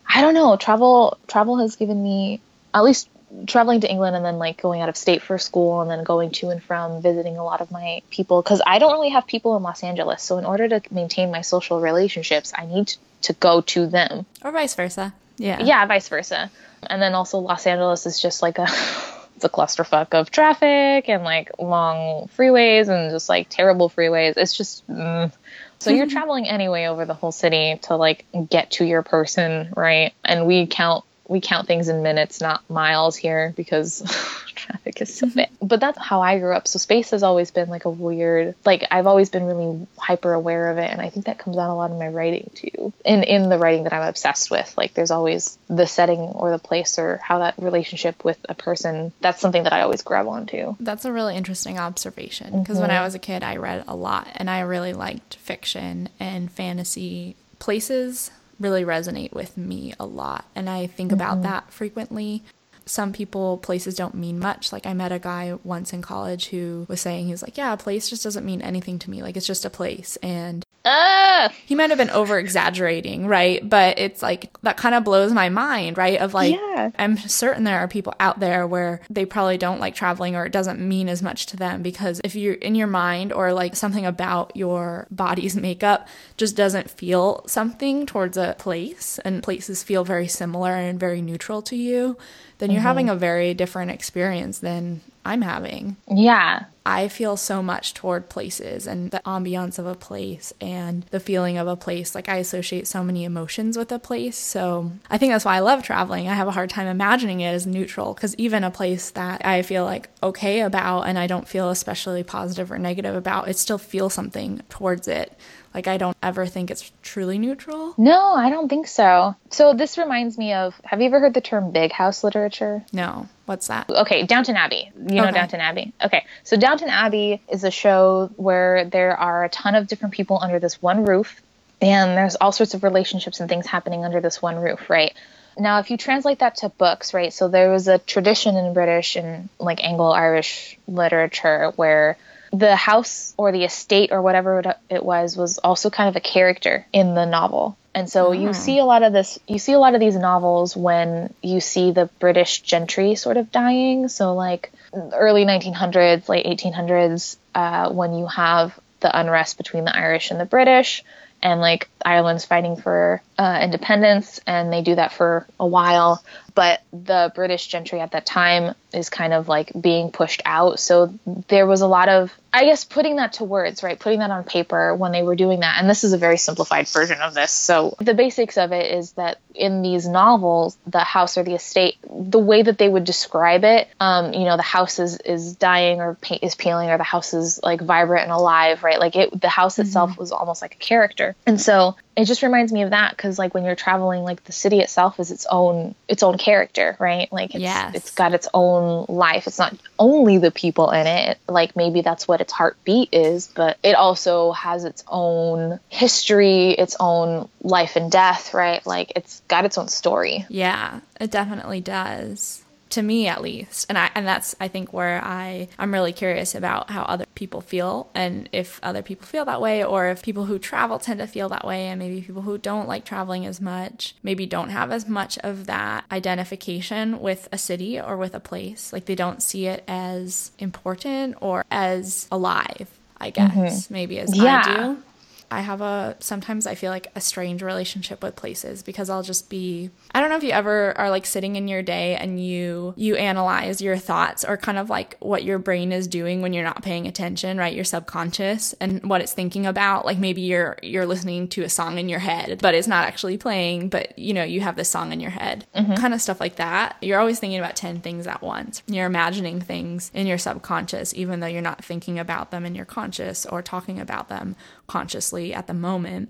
I 0.06 0.22
don't 0.22 0.34
know, 0.34 0.58
travel 0.58 1.18
travel 1.28 1.58
has 1.60 1.78
given 1.78 2.02
me 2.02 2.42
at 2.74 2.84
least 2.84 3.08
traveling 3.46 3.82
to 3.82 3.90
England 3.90 4.16
and 4.16 4.26
then 4.26 4.38
like 4.38 4.62
going 4.62 4.82
out 4.82 4.90
of 4.90 4.98
state 4.98 5.22
for 5.22 5.38
school 5.38 5.82
and 5.82 5.90
then 5.90 6.04
going 6.04 6.32
to 6.32 6.50
and 6.50 6.64
from 6.64 7.02
visiting 7.02 7.38
a 7.38 7.44
lot 7.44 7.62
of 7.62 7.72
my 7.72 8.02
people 8.10 8.42
because 8.42 8.62
I 8.66 8.80
don't 8.80 8.92
really 8.94 9.10
have 9.10 9.28
people 9.28 9.56
in 9.58 9.64
Los 9.64 9.84
Angeles. 9.84 10.24
So 10.24 10.38
in 10.38 10.46
order 10.46 10.68
to 10.68 10.82
maintain 10.92 11.32
my 11.32 11.42
social 11.42 11.80
relationships, 11.80 12.54
I 12.56 12.66
need 12.66 12.94
to 13.24 13.34
go 13.34 13.62
to 13.62 13.88
them. 13.88 14.26
Or 14.44 14.52
vice 14.52 14.76
versa. 14.76 15.14
Yeah. 15.38 15.62
Yeah, 15.62 15.86
vice 15.86 16.10
versa. 16.10 16.52
And 16.84 17.02
then 17.02 17.14
also 17.14 17.40
Los 17.40 17.66
Angeles 17.68 18.06
is 18.06 18.22
just 18.22 18.42
like 18.42 18.58
a 18.58 18.68
it's 19.36 19.46
a 19.46 19.50
clusterfuck 19.50 20.14
of 20.14 20.32
traffic 20.32 21.08
and 21.08 21.24
like 21.24 21.52
long 21.60 22.30
freeways 22.38 22.90
and 22.90 23.12
just 23.12 23.30
like 23.30 23.48
terrible 23.50 23.90
freeways. 23.90 24.36
It's 24.36 24.56
just 24.56 24.86
mm. 24.88 25.32
so 25.80 25.92
you're 25.92 26.08
traveling 26.10 26.48
anyway 26.48 26.86
over 26.86 27.06
the 27.06 27.14
whole 27.14 27.32
city 27.32 27.80
to 27.84 27.96
like 27.96 28.26
get 28.50 28.72
to 28.72 28.86
your 28.86 29.02
person, 29.02 29.74
right? 29.78 30.14
And 30.26 30.46
we 30.46 30.68
count 30.68 31.06
we 31.30 31.40
count 31.40 31.68
things 31.68 31.88
in 31.88 32.02
minutes, 32.02 32.42
not 32.42 32.68
miles 32.70 33.16
here 33.16 33.54
because 33.56 34.02
traffic 34.56 35.00
is 35.00 35.14
so 35.14 35.28
mm-hmm. 35.28 35.38
bad. 35.38 35.50
But 35.62 35.80
that's 35.80 36.00
how 36.00 36.22
I 36.22 36.40
grew 36.40 36.54
up. 36.54 36.68
So 36.68 36.80
space 36.80 37.12
has 37.12 37.22
always 37.22 37.52
been 37.52 37.70
like 37.70 37.86
a 37.86 37.90
weird 37.90 38.56
like 38.66 38.88
I've 38.90 39.06
always 39.06 39.30
been 39.30 39.46
really 39.46 39.88
hyper 39.98 40.34
aware 40.34 40.72
of 40.72 40.80
it 40.80 40.92
and 40.92 41.00
I 41.00 41.10
think 41.10 41.28
that 41.28 41.38
comes 41.38 41.58
out 41.58 41.72
a 41.72 41.76
lot 41.76 41.92
in 41.92 42.00
my 42.00 42.08
writing 42.08 42.50
too. 42.56 42.92
And 43.06 43.24
in 43.24 43.48
the 43.48 43.60
writing 43.60 43.84
that 43.84 43.94
I'm 43.94 44.08
obsessed 44.08 44.50
with. 44.50 44.74
Like 44.76 44.96
there's 44.96 45.12
always 45.12 45.58
the 45.68 45.86
setting 45.86 46.20
or 46.20 46.50
the 46.50 46.60
place 46.60 46.98
or 46.98 47.18
how 47.24 47.40
that 47.40 47.54
relationship 47.60 48.26
with 48.26 48.40
a 48.50 48.56
person 48.56 49.14
that's 49.22 49.40
something 49.40 49.64
that 49.64 49.74
I 49.74 49.82
always 49.82 50.02
grab 50.02 50.28
onto. 50.28 50.76
That's 50.80 51.06
a 51.06 51.14
really 51.14 51.38
interesting 51.38 51.78
observation 51.78 52.60
because 52.60 52.80
when 52.80 52.90
I 52.90 52.96
mm-hmm. 52.96 53.04
was 53.04 53.16
a 53.16 53.20
kid, 53.20 53.44
I 53.44 53.58
read 53.58 53.84
a 53.88 53.96
lot 53.96 54.28
and 54.34 54.50
I 54.50 54.62
really 54.62 54.94
liked 54.94 55.36
fiction 55.36 56.10
and 56.20 56.52
fantasy. 56.52 57.36
Places 57.60 58.32
really 58.60 58.84
resonate 58.84 59.34
with 59.34 59.58
me 59.58 59.94
a 60.00 60.06
lot, 60.06 60.46
and 60.56 60.70
I 60.70 60.88
think 60.88 61.12
about 61.12 61.42
that 61.44 61.72
frequently. 61.72 62.44
Some 62.86 63.14
people, 63.14 63.58
places 63.60 63.94
don't 63.96 64.16
mean 64.16 64.40
much. 64.40 64.74
Like, 64.74 64.88
I 64.88 64.94
met 64.94 65.12
a 65.12 65.20
guy 65.20 65.54
once 65.64 65.94
in 65.94 66.02
college 66.02 66.48
who 66.48 66.88
was 66.90 67.00
saying, 67.00 67.26
he 67.26 67.32
was 67.32 67.44
like, 67.44 67.56
Yeah, 67.56 67.72
a 67.74 67.78
place 67.78 68.10
just 68.10 68.24
doesn't 68.24 68.46
mean 68.46 68.64
anything 68.64 68.98
to 69.00 69.12
me. 69.12 69.22
Like, 69.22 69.38
it's 69.38 69.46
just 69.46 69.64
a 69.64 69.70
place. 69.70 70.18
And 70.24 70.66
Ah, 70.86 71.54
he 71.66 71.76
might 71.76 71.90
have 71.92 72.00
been 72.00 72.10
over 72.10 72.40
exaggerating, 72.40 73.28
right? 73.28 73.68
But 73.68 74.00
it's 74.00 74.24
like 74.24 74.50
that 74.62 74.78
kind 74.78 74.96
of 74.96 75.04
blows 75.04 75.32
my 75.34 75.50
mind, 75.50 75.98
right? 75.98 76.20
Of 76.20 76.34
like, 76.34 76.56
Yeah. 76.56 76.69
I'm 76.98 77.18
certain 77.18 77.64
there 77.64 77.80
are 77.80 77.88
people 77.88 78.14
out 78.20 78.40
there 78.40 78.66
where 78.68 79.02
they 79.10 79.26
probably 79.26 79.58
don't 79.58 79.80
like 79.80 79.96
traveling 79.96 80.36
or 80.36 80.46
it 80.46 80.52
doesn't 80.52 80.80
mean 80.80 81.10
as 81.10 81.22
much 81.22 81.46
to 81.48 81.58
them 81.58 81.82
because 81.82 82.22
if 82.24 82.36
you're 82.36 82.54
in 82.54 82.76
your 82.76 82.88
mind 82.88 83.34
or 83.34 83.54
like 83.54 83.76
something 83.76 84.06
about 84.06 84.56
your 84.56 85.08
body's 85.12 85.56
makeup 85.56 86.08
just 86.38 86.56
doesn't 86.56 86.90
feel 86.90 87.44
something 87.48 88.06
towards 88.06 88.38
a 88.38 88.56
place 88.58 89.20
and 89.20 89.44
places 89.44 89.84
feel 89.84 90.04
very 90.04 90.28
similar 90.28 90.72
and 90.72 91.00
very 91.00 91.22
neutral 91.22 91.62
to 91.64 91.76
you, 91.76 92.18
then 92.60 92.70
you're 92.70 92.80
mm-hmm. 92.80 92.88
having 92.88 93.10
a 93.10 93.16
very 93.16 93.54
different 93.54 93.92
experience 93.92 94.60
than 94.60 95.02
I'm 95.26 95.42
having. 95.42 95.98
yeah. 96.10 96.66
I 96.86 97.08
feel 97.08 97.38
so 97.38 97.62
much 97.62 97.94
toward 97.94 98.30
places 98.30 98.88
and 98.88 99.12
the 99.12 99.20
ambiance 99.20 99.78
of 99.78 99.86
a 99.86 99.94
place 99.94 100.52
and 100.60 101.04
the 101.12 101.20
feeling 101.20 101.60
of 101.60 101.68
a 101.68 101.76
place. 101.76 102.16
Like 102.16 102.28
I 102.28 102.38
associate 102.38 102.88
so 102.88 103.04
many 103.04 103.26
emotions 103.26 103.78
with 103.78 103.92
a 103.92 104.00
place. 104.00 104.36
So 104.36 104.92
I 105.08 105.20
think 105.20 105.32
that's 105.32 105.46
why 105.46 105.58
I 105.58 105.60
love 105.60 105.84
traveling. 105.84 106.28
I 106.28 106.34
have 106.34 106.48
a 106.48 106.52
hard 106.52 106.69
time 106.70 106.88
imagining 106.88 107.42
it 107.42 107.54
as 107.54 107.68
neutral 107.68 108.14
because 108.14 108.36
even 108.36 108.64
a 108.64 108.72
place 108.72 109.12
that 109.12 109.46
I 109.46 109.62
feel 109.62 109.86
like 109.86 110.10
okay 110.22 110.62
about 110.62 111.04
and 111.04 111.18
I 111.18 111.28
don't 111.28 111.48
feel 111.48 111.70
especially 111.70 112.24
positive 112.24 112.72
or 112.72 112.78
negative 112.80 113.16
about, 113.16 113.48
it 113.48 113.58
still 113.58 113.78
feels 113.78 114.14
something 114.14 114.62
towards 114.70 115.08
it. 115.08 115.38
Like 115.74 115.88
I 115.88 115.98
don't 115.98 116.18
ever 116.24 116.46
think 116.48 116.72
it's 116.72 116.92
truly 117.04 117.38
neutral. 117.38 117.94
No, 117.98 118.34
I 118.34 118.50
don't 118.50 118.70
think 118.70 118.88
so. 118.88 119.36
So 119.52 119.74
this 119.74 119.98
reminds 119.98 120.38
me 120.38 120.54
of 120.54 120.80
have 120.84 121.00
you 121.00 121.08
ever 121.08 121.20
heard 121.20 121.34
the 121.34 121.42
term 121.42 121.72
big 121.72 121.92
house 121.92 122.24
literature? 122.24 122.84
No. 122.92 123.28
What's 123.46 123.68
that? 123.68 123.90
Okay, 123.90 124.26
Downton 124.26 124.56
Abbey. 124.56 124.92
You 124.96 125.16
know 125.16 125.24
Okay. 125.24 125.32
Downton 125.32 125.60
Abbey. 125.60 125.94
Okay, 126.04 126.26
so 126.44 126.56
Downton 126.58 126.90
Abbey 126.90 127.42
is 127.50 127.64
a 127.64 127.72
show 127.72 128.32
where 128.36 128.86
there 128.86 129.16
are 129.18 129.44
a 129.44 129.50
ton 129.50 129.76
of 129.76 129.88
different 129.88 130.14
people 130.14 130.40
under 130.42 130.60
this 130.60 130.82
one 130.82 131.04
roof, 131.04 131.42
and 131.82 132.18
there's 132.18 132.36
all 132.36 132.52
sorts 132.52 132.74
of 132.74 132.84
relationships 132.84 133.40
and 133.40 133.50
things 133.50 133.66
happening 133.66 134.06
under 134.06 134.22
this 134.22 134.42
one 134.42 134.58
roof, 134.60 134.90
right? 134.90 135.14
Now, 135.60 135.80
if 135.80 135.92
you 135.92 135.98
translate 135.98 136.40
that 136.40 136.58
to 136.58 136.70
books, 136.70 137.14
right? 137.14 137.34
So 137.34 137.48
there 137.48 137.72
was 137.72 137.88
a 137.88 137.98
tradition 137.98 138.56
in 138.56 138.74
British 138.74 139.16
and 139.16 139.50
like 139.60 139.84
Anglo-Irish 139.84 140.78
literature 140.88 141.72
where 141.76 142.18
the 142.52 142.76
house 142.76 143.34
or 143.38 143.52
the 143.52 143.64
estate 143.64 144.12
or 144.12 144.22
whatever 144.22 144.76
it 144.90 145.04
was 145.04 145.38
was 145.38 145.60
also 145.60 145.90
kind 145.90 146.10
of 146.10 146.16
a 146.16 146.20
character 146.20 146.86
in 146.92 147.14
the 147.14 147.26
novel. 147.26 147.78
And 147.94 148.10
so 148.10 148.32
you 148.32 148.54
see 148.54 148.80
a 148.80 148.86
lot 148.86 149.04
of 149.04 149.14
this, 149.14 149.40
you 149.48 149.60
see 149.60 149.74
a 149.74 149.80
lot 149.80 149.94
of 149.94 150.00
these 150.00 150.16
novels 150.16 150.78
when 150.78 151.34
you 151.42 151.60
see 151.60 151.92
the 151.92 152.06
British 152.20 152.62
gentry 152.62 153.16
sort 153.16 153.38
of 153.38 153.52
dying. 153.52 154.08
So, 154.08 154.36
like 154.36 154.72
early 154.94 155.44
1900s, 155.44 156.30
late 156.30 156.46
1800s, 156.46 157.38
uh, 157.56 157.92
when 157.92 158.14
you 158.14 158.28
have 158.28 158.80
the 159.00 159.20
unrest 159.20 159.58
between 159.58 159.86
the 159.86 159.96
Irish 159.96 160.32
and 160.32 160.40
the 160.40 160.46
British, 160.46 161.04
and 161.42 161.62
like 161.62 161.90
Ireland's 162.06 162.46
fighting 162.46 162.76
for 162.76 163.22
uh, 163.38 163.60
independence, 163.62 164.40
and 164.46 164.72
they 164.72 164.82
do 164.82 164.96
that 164.96 165.14
for 165.14 165.48
a 165.60 165.68
while. 165.68 166.24
But 166.60 166.82
the 166.92 167.32
British 167.34 167.68
gentry 167.68 168.02
at 168.02 168.12
that 168.12 168.26
time 168.26 168.76
is 168.94 169.10
kind 169.10 169.32
of 169.32 169.48
like 169.48 169.72
being 169.80 170.12
pushed 170.12 170.42
out. 170.44 170.78
So 170.78 171.14
there 171.48 171.66
was 171.66 171.80
a 171.80 171.88
lot 171.88 172.10
of, 172.10 172.38
I 172.52 172.66
guess, 172.66 172.84
putting 172.84 173.16
that 173.16 173.34
to 173.34 173.46
words, 173.46 173.82
right? 173.82 173.98
Putting 173.98 174.20
that 174.20 174.30
on 174.30 174.44
paper 174.44 174.94
when 174.94 175.14
they 175.14 175.24
were 175.24 175.38
doing 175.38 175.62
that. 175.62 175.78
And 175.80 175.90
this 175.90 176.04
is 176.04 176.12
a 176.12 176.18
very 176.18 176.36
simplified 176.36 176.90
version 176.90 177.22
of 177.22 177.34
this. 177.34 177.54
So 177.54 177.96
the 178.02 178.14
basics 178.14 178.58
of 178.58 178.74
it 178.74 178.92
is 178.92 179.14
that 179.14 179.38
in 179.56 179.84
these 179.84 180.06
novels, 180.06 180.78
the 180.86 181.00
house 181.00 181.38
or 181.38 181.44
the 181.44 181.56
estate, 181.56 181.96
the 182.04 182.40
way 182.40 182.62
that 182.62 182.78
they 182.78 182.90
would 182.90 183.06
describe 183.06 183.64
it, 183.64 183.88
um, 184.02 184.34
you 184.34 184.44
know, 184.44 184.58
the 184.58 184.64
house 184.64 185.00
is, 185.00 185.16
is 185.16 185.56
dying 185.56 186.02
or 186.02 186.16
paint 186.16 186.44
is 186.44 186.56
peeling 186.56 186.90
or 186.90 186.98
the 186.98 187.06
house 187.06 187.34
is 187.34 187.62
like 187.64 187.80
vibrant 187.80 188.24
and 188.24 188.34
alive, 188.34 188.84
right? 188.84 189.00
Like 189.00 189.16
it, 189.16 189.40
the 189.40 189.48
house 189.48 189.80
itself 189.80 190.12
mm-hmm. 190.12 190.20
was 190.20 190.34
almost 190.34 190.62
like 190.62 190.76
a 190.76 190.80
character. 190.80 191.38
And 191.46 191.62
so 191.62 191.96
it 192.20 192.26
just 192.26 192.44
reminds 192.44 192.72
me 192.72 192.82
of 192.82 192.90
that 192.90 193.12
because 193.12 193.40
like 193.40 193.54
when 193.54 193.64
you're 193.64 193.76
traveling 193.76 194.24
like 194.24 194.44
the 194.44 194.52
city 194.52 194.80
itself 194.80 195.20
is 195.20 195.32
its 195.32 195.46
own 195.50 195.96
its 196.08 196.22
own 196.22 196.38
character 196.38 196.98
right? 197.00 197.32
Like 197.32 197.56
it's, 197.56 197.62
yes. 197.62 197.96
it's 197.96 198.12
got 198.12 198.34
its 198.34 198.48
own 198.54 199.06
life. 199.08 199.48
It's 199.48 199.60
not 199.60 199.76
only 199.98 200.38
the 200.38 200.52
people 200.52 200.92
in 200.92 201.08
it. 201.08 201.38
Like 201.48 201.76
maybe 201.76 202.02
that's 202.02 202.28
what 202.28 202.42
its 202.42 202.52
heartbeat 202.52 203.10
is 203.14 203.48
but 203.48 203.78
it 203.84 203.96
also 203.96 204.52
has 204.52 204.84
its 204.84 205.04
own 205.08 205.80
history 205.90 206.72
its 206.72 206.96
own 207.00 207.48
life 207.62 207.96
and 207.96 208.12
death 208.12 208.54
right? 208.54 208.86
Like 208.86 209.14
it's 209.16 209.42
got 209.48 209.66
its 209.66 209.78
own 209.78 209.88
story. 209.88 210.46
Yeah 210.50 211.00
it 211.20 211.32
definitely 211.32 211.82
does 211.82 212.64
to 212.90 213.02
me 213.02 213.28
at 213.28 213.42
least 213.42 213.86
and 213.90 213.98
i 213.98 214.10
and 214.16 214.28
that's 214.28 214.56
i 214.60 214.68
think 214.68 214.92
where 214.92 215.22
i 215.24 215.68
i'm 215.78 215.94
really 215.94 216.14
curious 216.14 216.56
about 216.56 216.90
how 216.90 217.04
other 217.04 217.26
people 217.36 217.62
feel 217.62 218.10
and 218.16 218.50
if 218.52 218.80
other 218.84 219.02
people 219.02 219.26
feel 219.26 219.46
that 219.46 219.62
way 219.62 219.84
or 219.84 220.08
if 220.10 220.22
people 220.22 220.46
who 220.46 220.58
travel 220.58 221.00
tend 221.00 221.20
to 221.20 221.28
feel 221.28 221.50
that 221.50 221.66
way 221.66 221.88
and 221.88 222.00
maybe 222.00 222.22
people 222.22 222.42
who 222.42 222.58
don't 222.58 222.88
like 222.88 223.06
traveling 223.06 223.46
as 223.46 223.62
much 223.62 224.16
maybe 224.24 224.46
don't 224.46 224.70
have 224.70 224.92
as 224.92 225.08
much 225.08 225.38
of 225.40 225.66
that 225.66 226.04
identification 226.12 227.20
with 227.20 227.48
a 227.52 227.58
city 227.58 228.00
or 228.00 228.18
with 228.18 228.34
a 228.34 228.40
place 228.40 228.92
like 228.92 229.06
they 229.06 229.16
don't 229.16 229.44
see 229.44 229.68
it 229.68 229.84
as 229.88 230.52
important 230.60 231.36
or 231.42 231.64
as 231.70 232.28
alive 232.32 232.90
I 233.22 233.32
guess, 233.32 233.54
mm-hmm. 233.54 233.94
maybe 233.94 234.20
as 234.20 234.36
yeah. 234.36 234.64
I 234.66 234.78
do. 234.78 235.04
I 235.52 235.62
have 235.62 235.82
a 235.82 236.16
sometimes 236.20 236.68
I 236.68 236.76
feel 236.76 236.92
like 236.92 237.08
a 237.16 237.22
strange 237.22 237.62
relationship 237.62 238.22
with 238.22 238.36
places 238.36 238.84
because 238.84 239.10
I'll 239.10 239.24
just 239.24 239.50
be 239.50 239.90
I 240.14 240.20
don't 240.20 240.30
know 240.30 240.38
if 240.38 240.44
you 240.44 240.52
ever 240.52 240.98
are 240.98 241.10
like 241.10 241.26
sitting 241.26 241.56
in 241.56 241.68
your 241.68 241.82
day 241.82 242.16
and 242.16 242.44
you 242.44 242.94
you 242.98 243.16
analyze 243.16 243.82
your 243.82 243.98
thoughts 243.98 244.46
or 244.46 244.58
kind 244.58 244.78
of 244.78 244.90
like 244.90 245.18
what 245.20 245.44
your 245.44 245.58
brain 245.58 245.92
is 245.92 246.08
doing 246.08 246.42
when 246.42 246.54
you're 246.54 246.64
not 246.64 246.84
paying 246.84 247.08
attention, 247.08 247.58
right? 247.58 247.76
Your 247.76 247.84
subconscious 247.84 248.74
and 248.74 249.04
what 249.10 249.22
it's 249.22 249.34
thinking 249.34 249.66
about. 249.66 250.06
Like 250.06 250.20
maybe 250.20 250.42
you're 250.42 250.78
you're 250.84 251.06
listening 251.06 251.48
to 251.50 251.64
a 251.64 251.70
song 251.70 251.98
in 251.98 252.10
your 252.10 252.20
head, 252.20 252.60
but 252.62 252.76
it's 252.76 252.88
not 252.88 253.06
actually 253.06 253.38
playing, 253.38 253.90
but 253.90 254.18
you 254.18 254.34
know, 254.34 254.44
you 254.44 254.62
have 254.62 254.76
this 254.76 254.90
song 254.90 255.12
in 255.12 255.20
your 255.20 255.32
head. 255.32 255.66
Mm-hmm. 255.76 255.96
Kind 255.96 256.14
of 256.14 256.22
stuff 256.22 256.40
like 256.40 256.58
that. 256.58 256.96
You're 257.02 257.20
always 257.20 257.40
thinking 257.40 257.60
about 257.60 257.76
10 257.76 258.02
things 258.02 258.28
at 258.28 258.42
once. 258.42 258.84
You're 258.88 259.06
imagining 259.06 259.62
things 259.62 260.12
in 260.14 260.28
your 260.28 260.38
subconscious 260.38 261.14
even 261.14 261.40
though 261.40 261.48
you're 261.48 261.62
not 261.62 261.84
thinking 261.84 262.20
about 262.20 262.52
them 262.52 262.66
in 262.66 262.76
your 262.76 262.86
conscious 262.86 263.46
or 263.46 263.62
talking 263.62 264.00
about 264.00 264.30
them 264.30 264.56
consciously 264.88 265.39
at 265.54 265.68
the 265.68 265.74
moment. 265.74 266.30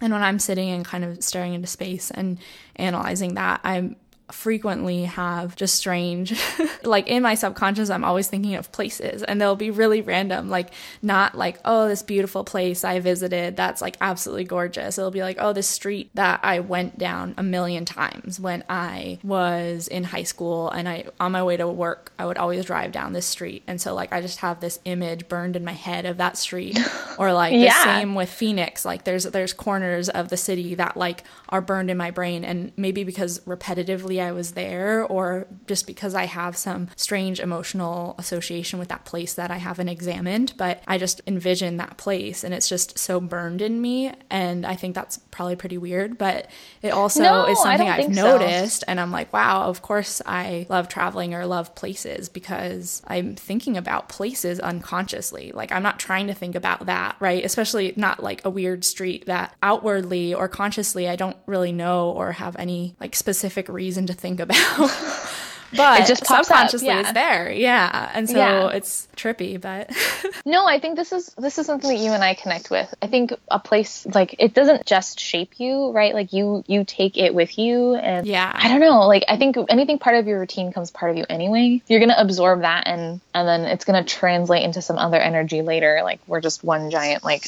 And 0.00 0.12
when 0.12 0.22
I'm 0.22 0.38
sitting 0.38 0.70
and 0.70 0.84
kind 0.84 1.04
of 1.04 1.22
staring 1.22 1.54
into 1.54 1.66
space 1.66 2.10
and 2.10 2.38
analyzing 2.76 3.34
that, 3.34 3.60
I'm 3.64 3.96
frequently 4.32 5.04
have 5.04 5.56
just 5.56 5.74
strange 5.74 6.38
like 6.84 7.08
in 7.08 7.22
my 7.22 7.34
subconscious 7.34 7.90
i'm 7.90 8.04
always 8.04 8.28
thinking 8.28 8.54
of 8.54 8.70
places 8.72 9.22
and 9.22 9.40
they'll 9.40 9.56
be 9.56 9.70
really 9.70 10.00
random 10.00 10.48
like 10.48 10.70
not 11.02 11.36
like 11.36 11.58
oh 11.64 11.88
this 11.88 12.02
beautiful 12.02 12.44
place 12.44 12.84
i 12.84 13.00
visited 13.00 13.56
that's 13.56 13.80
like 13.80 13.96
absolutely 14.00 14.44
gorgeous 14.44 14.98
it'll 14.98 15.10
be 15.10 15.22
like 15.22 15.36
oh 15.40 15.52
this 15.52 15.68
street 15.68 16.10
that 16.14 16.40
i 16.42 16.60
went 16.60 16.98
down 16.98 17.34
a 17.36 17.42
million 17.42 17.84
times 17.84 18.38
when 18.38 18.62
i 18.68 19.18
was 19.22 19.88
in 19.88 20.04
high 20.04 20.22
school 20.22 20.70
and 20.70 20.88
i 20.88 21.04
on 21.18 21.32
my 21.32 21.42
way 21.42 21.56
to 21.56 21.68
work 21.68 22.12
i 22.18 22.24
would 22.24 22.38
always 22.38 22.64
drive 22.64 22.92
down 22.92 23.12
this 23.12 23.26
street 23.26 23.62
and 23.66 23.80
so 23.80 23.94
like 23.94 24.12
i 24.12 24.20
just 24.20 24.38
have 24.38 24.60
this 24.60 24.78
image 24.84 25.28
burned 25.28 25.56
in 25.56 25.64
my 25.64 25.72
head 25.72 26.06
of 26.06 26.18
that 26.18 26.36
street 26.36 26.78
or 27.18 27.32
like 27.32 27.52
yeah. 27.52 27.66
the 27.66 27.84
same 27.84 28.14
with 28.14 28.30
phoenix 28.30 28.84
like 28.84 29.04
there's 29.04 29.24
there's 29.24 29.52
corners 29.52 30.08
of 30.08 30.28
the 30.28 30.36
city 30.36 30.74
that 30.74 30.96
like 30.96 31.24
are 31.48 31.60
burned 31.60 31.90
in 31.90 31.96
my 31.96 32.10
brain 32.10 32.44
and 32.44 32.72
maybe 32.76 33.02
because 33.02 33.40
repetitively 33.40 34.19
I 34.20 34.32
was 34.32 34.52
there 34.52 35.04
or 35.04 35.46
just 35.66 35.86
because 35.86 36.14
I 36.14 36.26
have 36.26 36.56
some 36.56 36.88
strange 36.96 37.40
emotional 37.40 38.14
association 38.18 38.78
with 38.78 38.88
that 38.88 39.04
place 39.04 39.34
that 39.34 39.50
I 39.50 39.56
haven't 39.56 39.88
examined, 39.88 40.54
but 40.56 40.82
I 40.86 40.98
just 40.98 41.20
envision 41.26 41.78
that 41.78 41.96
place 41.96 42.44
and 42.44 42.54
it's 42.54 42.68
just 42.68 42.98
so 42.98 43.20
burned 43.20 43.62
in 43.62 43.80
me. 43.80 44.12
And 44.30 44.66
I 44.66 44.76
think 44.76 44.94
that's 44.94 45.18
probably 45.30 45.56
pretty 45.56 45.78
weird, 45.78 46.18
but 46.18 46.48
it 46.82 46.90
also 46.90 47.22
no, 47.22 47.46
is 47.46 47.60
something 47.60 47.88
I've 47.88 48.10
noticed. 48.10 48.80
So. 48.80 48.84
And 48.88 49.00
I'm 49.00 49.10
like, 49.10 49.32
wow, 49.32 49.64
of 49.64 49.82
course 49.82 50.20
I 50.26 50.66
love 50.68 50.88
traveling 50.88 51.34
or 51.34 51.46
love 51.46 51.74
places 51.74 52.28
because 52.28 53.02
I'm 53.06 53.34
thinking 53.36 53.76
about 53.76 54.08
places 54.08 54.60
unconsciously. 54.60 55.52
Like 55.52 55.72
I'm 55.72 55.82
not 55.82 55.98
trying 55.98 56.26
to 56.28 56.34
think 56.34 56.54
about 56.54 56.86
that, 56.86 57.16
right? 57.20 57.44
Especially 57.44 57.92
not 57.96 58.22
like 58.22 58.44
a 58.44 58.50
weird 58.50 58.84
street 58.84 59.26
that 59.26 59.54
outwardly 59.62 60.34
or 60.34 60.48
consciously 60.48 61.08
I 61.08 61.16
don't 61.16 61.36
really 61.46 61.72
know 61.72 62.10
or 62.10 62.32
have 62.32 62.56
any 62.56 62.96
like 63.00 63.14
specific 63.14 63.68
reason 63.68 64.06
to 64.10 64.16
think 64.16 64.40
about. 64.40 64.56
but 65.76 66.00
it 66.00 66.06
just 66.06 66.26
subconsciously 66.26 66.88
yeah. 66.88 67.00
it's 67.00 67.12
there. 67.12 67.50
Yeah. 67.50 68.10
And 68.14 68.28
so 68.28 68.36
yeah. 68.36 68.68
it's 68.68 69.08
trippy 69.16 69.60
but 69.60 69.90
no 70.46 70.66
i 70.66 70.78
think 70.80 70.96
this 70.96 71.12
is 71.12 71.28
this 71.36 71.58
is 71.58 71.66
something 71.66 71.90
that 71.90 72.02
you 72.02 72.10
and 72.10 72.24
i 72.24 72.34
connect 72.34 72.70
with. 72.70 72.92
I 73.02 73.06
think 73.06 73.32
a 73.48 73.58
place 73.58 74.06
like 74.06 74.34
it 74.38 74.54
doesn't 74.54 74.86
just 74.86 75.20
shape 75.20 75.58
you 75.58 75.92
right? 75.92 76.14
Like 76.14 76.32
you 76.32 76.64
you 76.66 76.84
take 76.84 77.16
it 77.16 77.34
with 77.34 77.58
you 77.58 77.94
and 77.94 78.26
yeah. 78.26 78.50
I 78.54 78.68
don't 78.68 78.80
know. 78.80 79.06
Like 79.06 79.24
i 79.28 79.36
think 79.36 79.56
anything 79.68 79.98
part 79.98 80.16
of 80.16 80.26
your 80.26 80.40
routine 80.40 80.72
comes 80.72 80.90
part 80.90 81.10
of 81.10 81.16
you 81.16 81.26
anyway. 81.28 81.82
You're 81.86 82.00
gonna 82.00 82.14
absorb 82.16 82.62
that 82.62 82.86
and 82.86 83.20
and 83.34 83.48
then 83.48 83.62
it's 83.62 83.84
gonna 83.84 84.04
translate 84.04 84.64
into 84.64 84.82
some 84.82 84.98
other 84.98 85.18
energy 85.18 85.62
later. 85.62 86.00
Like 86.02 86.20
we're 86.26 86.40
just 86.40 86.64
one 86.64 86.90
giant 86.90 87.24
like 87.24 87.46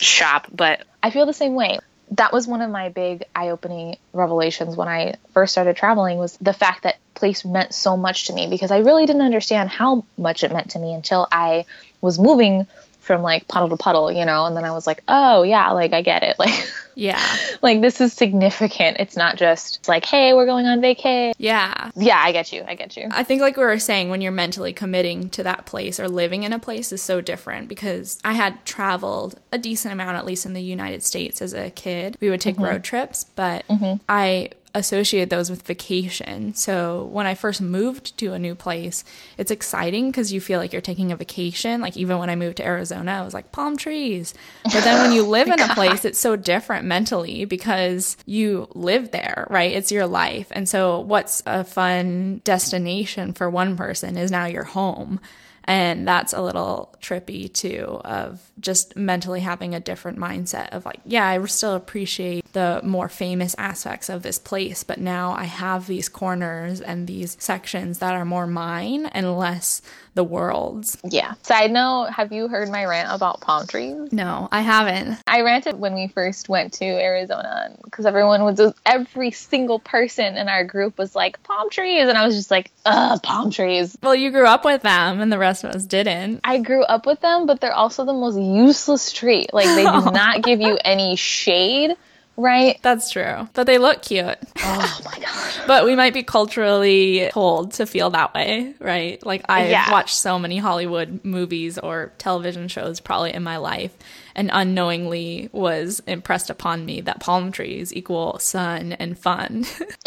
shop 0.00 0.48
but 0.52 0.84
i 1.02 1.10
feel 1.10 1.26
the 1.26 1.34
same 1.34 1.54
way 1.54 1.78
that 2.16 2.32
was 2.32 2.46
one 2.46 2.60
of 2.60 2.70
my 2.70 2.90
big 2.90 3.24
eye-opening 3.34 3.96
revelations 4.12 4.76
when 4.76 4.88
I 4.88 5.14
first 5.32 5.52
started 5.52 5.76
traveling 5.76 6.18
was 6.18 6.36
the 6.38 6.52
fact 6.52 6.82
that 6.82 6.96
place 7.14 7.44
meant 7.44 7.74
so 7.74 7.96
much 7.96 8.26
to 8.26 8.34
me 8.34 8.48
because 8.48 8.70
I 8.70 8.78
really 8.78 9.06
didn't 9.06 9.22
understand 9.22 9.70
how 9.70 10.04
much 10.18 10.44
it 10.44 10.52
meant 10.52 10.72
to 10.72 10.78
me 10.78 10.92
until 10.92 11.26
I 11.32 11.64
was 12.00 12.18
moving 12.18 12.66
from 13.02 13.20
like 13.20 13.48
puddle 13.48 13.68
to 13.68 13.76
puddle, 13.76 14.10
you 14.10 14.24
know, 14.24 14.46
and 14.46 14.56
then 14.56 14.64
I 14.64 14.70
was 14.70 14.86
like, 14.86 15.02
oh 15.08 15.42
yeah, 15.42 15.70
like 15.72 15.92
I 15.92 16.02
get 16.02 16.22
it. 16.22 16.36
Like 16.42 16.68
Yeah. 16.94 17.24
like 17.62 17.80
this 17.80 18.00
is 18.00 18.12
significant. 18.12 18.98
It's 19.00 19.16
not 19.16 19.36
just 19.36 19.88
like, 19.88 20.04
hey, 20.04 20.34
we're 20.34 20.44
going 20.44 20.66
on 20.66 20.80
vacay. 20.80 21.32
Yeah. 21.38 21.90
Yeah, 21.96 22.20
I 22.22 22.32
get 22.32 22.52
you. 22.52 22.64
I 22.66 22.74
get 22.74 22.96
you. 22.96 23.08
I 23.10 23.22
think 23.22 23.40
like 23.40 23.56
we 23.56 23.64
were 23.64 23.78
saying, 23.78 24.10
when 24.10 24.20
you're 24.20 24.32
mentally 24.32 24.72
committing 24.72 25.30
to 25.30 25.42
that 25.44 25.64
place 25.64 25.98
or 25.98 26.08
living 26.08 26.42
in 26.42 26.52
a 26.52 26.58
place 26.58 26.92
is 26.92 27.00
so 27.00 27.20
different 27.20 27.68
because 27.68 28.18
I 28.24 28.34
had 28.34 28.64
traveled 28.64 29.38
a 29.52 29.58
decent 29.58 29.92
amount, 29.92 30.16
at 30.16 30.26
least 30.26 30.44
in 30.44 30.52
the 30.52 30.62
United 30.62 31.02
States 31.02 31.40
as 31.40 31.54
a 31.54 31.70
kid. 31.70 32.18
We 32.20 32.28
would 32.28 32.40
take 32.40 32.56
mm-hmm. 32.56 32.64
road 32.64 32.84
trips, 32.84 33.24
but 33.24 33.66
mm-hmm. 33.68 34.02
I 34.08 34.50
associate 34.74 35.28
those 35.30 35.50
with 35.50 35.62
vacation. 35.62 36.54
So 36.54 37.04
when 37.12 37.26
I 37.26 37.34
first 37.34 37.60
moved 37.60 38.16
to 38.18 38.32
a 38.32 38.38
new 38.38 38.54
place, 38.54 39.04
it's 39.36 39.50
exciting 39.50 40.10
because 40.10 40.32
you 40.32 40.40
feel 40.40 40.58
like 40.58 40.72
you're 40.72 40.80
taking 40.80 41.12
a 41.12 41.16
vacation. 41.16 41.80
Like 41.80 41.96
even 41.96 42.18
when 42.18 42.30
I 42.30 42.36
moved 42.36 42.56
to 42.58 42.64
Arizona, 42.64 43.12
I 43.12 43.22
was 43.22 43.34
like 43.34 43.52
palm 43.52 43.76
trees. 43.76 44.34
But 44.64 44.84
then 44.84 45.02
when 45.02 45.12
you 45.12 45.22
oh 45.26 45.28
live 45.28 45.48
in 45.48 45.60
a 45.60 45.74
place, 45.74 46.04
it's 46.04 46.20
so 46.20 46.36
different 46.36 46.86
mentally 46.86 47.44
because 47.44 48.16
you 48.26 48.68
live 48.74 49.10
there, 49.10 49.46
right? 49.50 49.72
It's 49.72 49.92
your 49.92 50.06
life. 50.06 50.48
And 50.52 50.68
so 50.68 51.00
what's 51.00 51.42
a 51.46 51.64
fun 51.64 52.40
destination 52.44 53.32
for 53.34 53.50
one 53.50 53.76
person 53.76 54.16
is 54.16 54.30
now 54.30 54.46
your 54.46 54.64
home. 54.64 55.20
And 55.64 56.06
that's 56.06 56.32
a 56.32 56.42
little 56.42 56.94
trippy 57.00 57.52
too, 57.52 58.00
of 58.04 58.40
just 58.58 58.96
mentally 58.96 59.40
having 59.40 59.74
a 59.74 59.80
different 59.80 60.18
mindset 60.18 60.70
of 60.70 60.84
like, 60.84 61.00
yeah, 61.04 61.26
I 61.26 61.44
still 61.46 61.74
appreciate 61.74 62.52
the 62.52 62.80
more 62.82 63.08
famous 63.08 63.54
aspects 63.58 64.08
of 64.08 64.22
this 64.22 64.38
place, 64.38 64.82
but 64.82 64.98
now 64.98 65.32
I 65.32 65.44
have 65.44 65.86
these 65.86 66.08
corners 66.08 66.80
and 66.80 67.06
these 67.06 67.36
sections 67.40 68.00
that 68.00 68.14
are 68.14 68.24
more 68.24 68.46
mine 68.46 69.06
and 69.06 69.36
less 69.36 69.82
the 70.14 70.24
world's. 70.24 70.98
Yeah. 71.04 71.34
Side 71.42 71.70
note, 71.70 72.10
have 72.10 72.32
you 72.32 72.48
heard 72.48 72.68
my 72.68 72.84
rant 72.84 73.08
about 73.12 73.40
palm 73.40 73.66
trees? 73.66 74.12
No, 74.12 74.48
I 74.52 74.60
haven't. 74.60 75.18
I 75.26 75.40
ranted 75.42 75.78
when 75.78 75.94
we 75.94 76.08
first 76.08 76.48
went 76.48 76.74
to 76.74 76.84
Arizona 76.84 77.76
because 77.82 78.04
everyone 78.04 78.44
was, 78.44 78.60
every 78.84 79.30
single 79.30 79.78
person 79.78 80.36
in 80.36 80.48
our 80.48 80.64
group 80.64 80.98
was 80.98 81.14
like, 81.14 81.42
palm 81.42 81.70
trees. 81.70 82.08
And 82.08 82.18
I 82.18 82.26
was 82.26 82.36
just 82.36 82.50
like, 82.50 82.70
ugh, 82.84 83.22
palm 83.22 83.50
trees. 83.50 83.96
Well, 84.02 84.14
you 84.14 84.30
grew 84.30 84.46
up 84.46 84.64
with 84.64 84.82
them 84.82 85.20
and 85.20 85.32
the 85.32 85.38
rest 85.38 85.64
of 85.64 85.70
us 85.70 85.86
didn't. 85.86 86.40
I 86.44 86.58
grew 86.58 86.82
up 86.82 87.06
with 87.06 87.20
them, 87.20 87.46
but 87.46 87.60
they're 87.60 87.72
also 87.72 88.04
the 88.04 88.12
most 88.12 88.38
useless 88.38 89.12
tree. 89.12 89.46
Like, 89.52 89.66
they 89.66 89.84
do 89.84 90.10
not 90.12 90.42
give 90.42 90.60
you 90.60 90.78
any 90.84 91.16
shade 91.16 91.96
right? 92.36 92.78
That's 92.82 93.10
true. 93.10 93.48
But 93.52 93.64
they 93.66 93.78
look 93.78 94.02
cute. 94.02 94.36
Oh 94.58 95.00
my 95.04 95.18
god. 95.18 95.54
but 95.66 95.84
we 95.84 95.94
might 95.96 96.14
be 96.14 96.22
culturally 96.22 97.28
told 97.32 97.72
to 97.74 97.86
feel 97.86 98.10
that 98.10 98.34
way, 98.34 98.74
right? 98.80 99.24
Like 99.24 99.44
I've 99.48 99.70
Yeah. 99.70 99.90
watched 99.90 100.14
so 100.16 100.38
many 100.38 100.58
Hollywood 100.58 101.24
movies 101.24 101.78
or 101.78 102.12
television 102.18 102.68
shows 102.68 103.00
probably 103.00 103.32
in 103.34 103.42
my 103.42 103.58
life 103.58 103.94
and 104.34 104.50
unknowingly 104.52 105.50
was 105.52 106.00
impressed 106.06 106.48
upon 106.50 106.84
me 106.84 107.02
that 107.02 107.20
palm 107.20 107.52
trees 107.52 107.94
equal 107.94 108.38
sun 108.38 108.92
and 108.92 109.18
fun. 109.18 109.64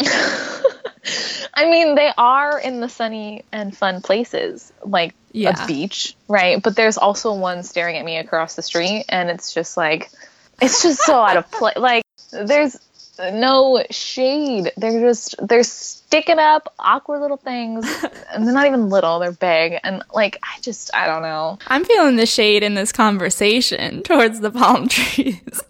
I 1.58 1.70
mean, 1.70 1.94
they 1.94 2.10
are 2.18 2.58
in 2.58 2.80
the 2.80 2.88
sunny 2.88 3.44
and 3.52 3.74
fun 3.76 4.02
places, 4.02 4.72
like 4.84 5.14
Yeah. 5.32 5.62
a 5.62 5.66
beach, 5.66 6.16
right? 6.28 6.60
But 6.62 6.76
there's 6.76 6.98
also 6.98 7.34
one 7.34 7.62
staring 7.62 7.96
at 7.96 8.04
me 8.04 8.18
across 8.18 8.56
the 8.56 8.62
street, 8.62 9.04
and 9.08 9.30
it's 9.30 9.54
just 9.54 9.76
like, 9.76 10.10
it's 10.60 10.82
just 10.82 11.00
so 11.00 11.14
out 11.20 11.36
of 11.36 11.50
place. 11.50 11.76
Like, 11.76 12.02
there's 12.30 12.76
no 13.18 13.84
shade. 13.90 14.72
They're 14.76 15.00
just, 15.00 15.34
they're 15.46 15.62
sticking 15.62 16.38
up 16.38 16.72
awkward 16.78 17.20
little 17.20 17.36
things, 17.36 17.86
and 18.32 18.46
they're 18.46 18.54
not 18.54 18.66
even 18.66 18.88
little, 18.88 19.18
they're 19.18 19.32
big. 19.32 19.78
And 19.82 20.02
like, 20.14 20.38
I 20.42 20.60
just, 20.60 20.94
I 20.94 21.06
don't 21.06 21.22
know. 21.22 21.58
I'm 21.66 21.84
feeling 21.84 22.16
the 22.16 22.26
shade 22.26 22.62
in 22.62 22.74
this 22.74 22.92
conversation 22.92 24.02
towards 24.04 24.40
the 24.40 24.50
palm 24.50 24.88
trees. 24.88 25.60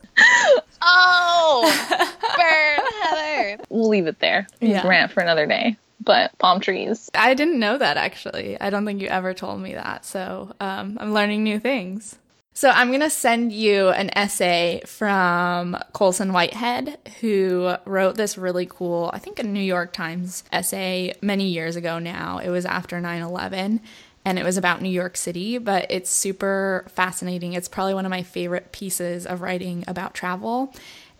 Oh, 0.82 2.00
burn, 2.36 2.86
Heather. 3.02 3.64
We'll 3.68 3.88
leave 3.88 4.06
it 4.06 4.18
there. 4.18 4.46
Yeah. 4.60 4.86
Rant 4.86 5.12
for 5.12 5.20
another 5.20 5.46
day. 5.46 5.76
But 6.00 6.36
palm 6.38 6.60
trees. 6.60 7.10
I 7.14 7.34
didn't 7.34 7.58
know 7.58 7.78
that 7.78 7.96
actually. 7.96 8.60
I 8.60 8.70
don't 8.70 8.86
think 8.86 9.00
you 9.02 9.08
ever 9.08 9.34
told 9.34 9.60
me 9.60 9.74
that. 9.74 10.04
So 10.04 10.54
um, 10.60 10.96
I'm 11.00 11.12
learning 11.12 11.42
new 11.42 11.58
things. 11.58 12.16
So 12.56 12.70
I'm 12.70 12.88
going 12.88 13.02
to 13.02 13.10
send 13.10 13.52
you 13.52 13.90
an 13.90 14.08
essay 14.16 14.80
from 14.86 15.76
Colson 15.92 16.32
Whitehead, 16.32 16.96
who 17.20 17.74
wrote 17.84 18.16
this 18.16 18.38
really 18.38 18.64
cool, 18.64 19.10
I 19.12 19.18
think 19.18 19.38
a 19.38 19.42
New 19.42 19.60
York 19.60 19.92
Times 19.92 20.42
essay 20.50 21.12
many 21.20 21.48
years 21.48 21.76
ago 21.76 21.98
now. 21.98 22.38
It 22.38 22.48
was 22.48 22.64
after 22.64 22.98
9 22.98 23.20
11 23.20 23.82
and 24.24 24.38
it 24.38 24.42
was 24.42 24.56
about 24.56 24.80
New 24.80 24.88
York 24.88 25.18
City, 25.18 25.58
but 25.58 25.84
it's 25.90 26.08
super 26.08 26.86
fascinating. 26.88 27.52
It's 27.52 27.68
probably 27.68 27.92
one 27.92 28.06
of 28.06 28.10
my 28.10 28.22
favorite 28.22 28.72
pieces 28.72 29.26
of 29.26 29.42
writing 29.42 29.84
about 29.86 30.14
travel. 30.14 30.72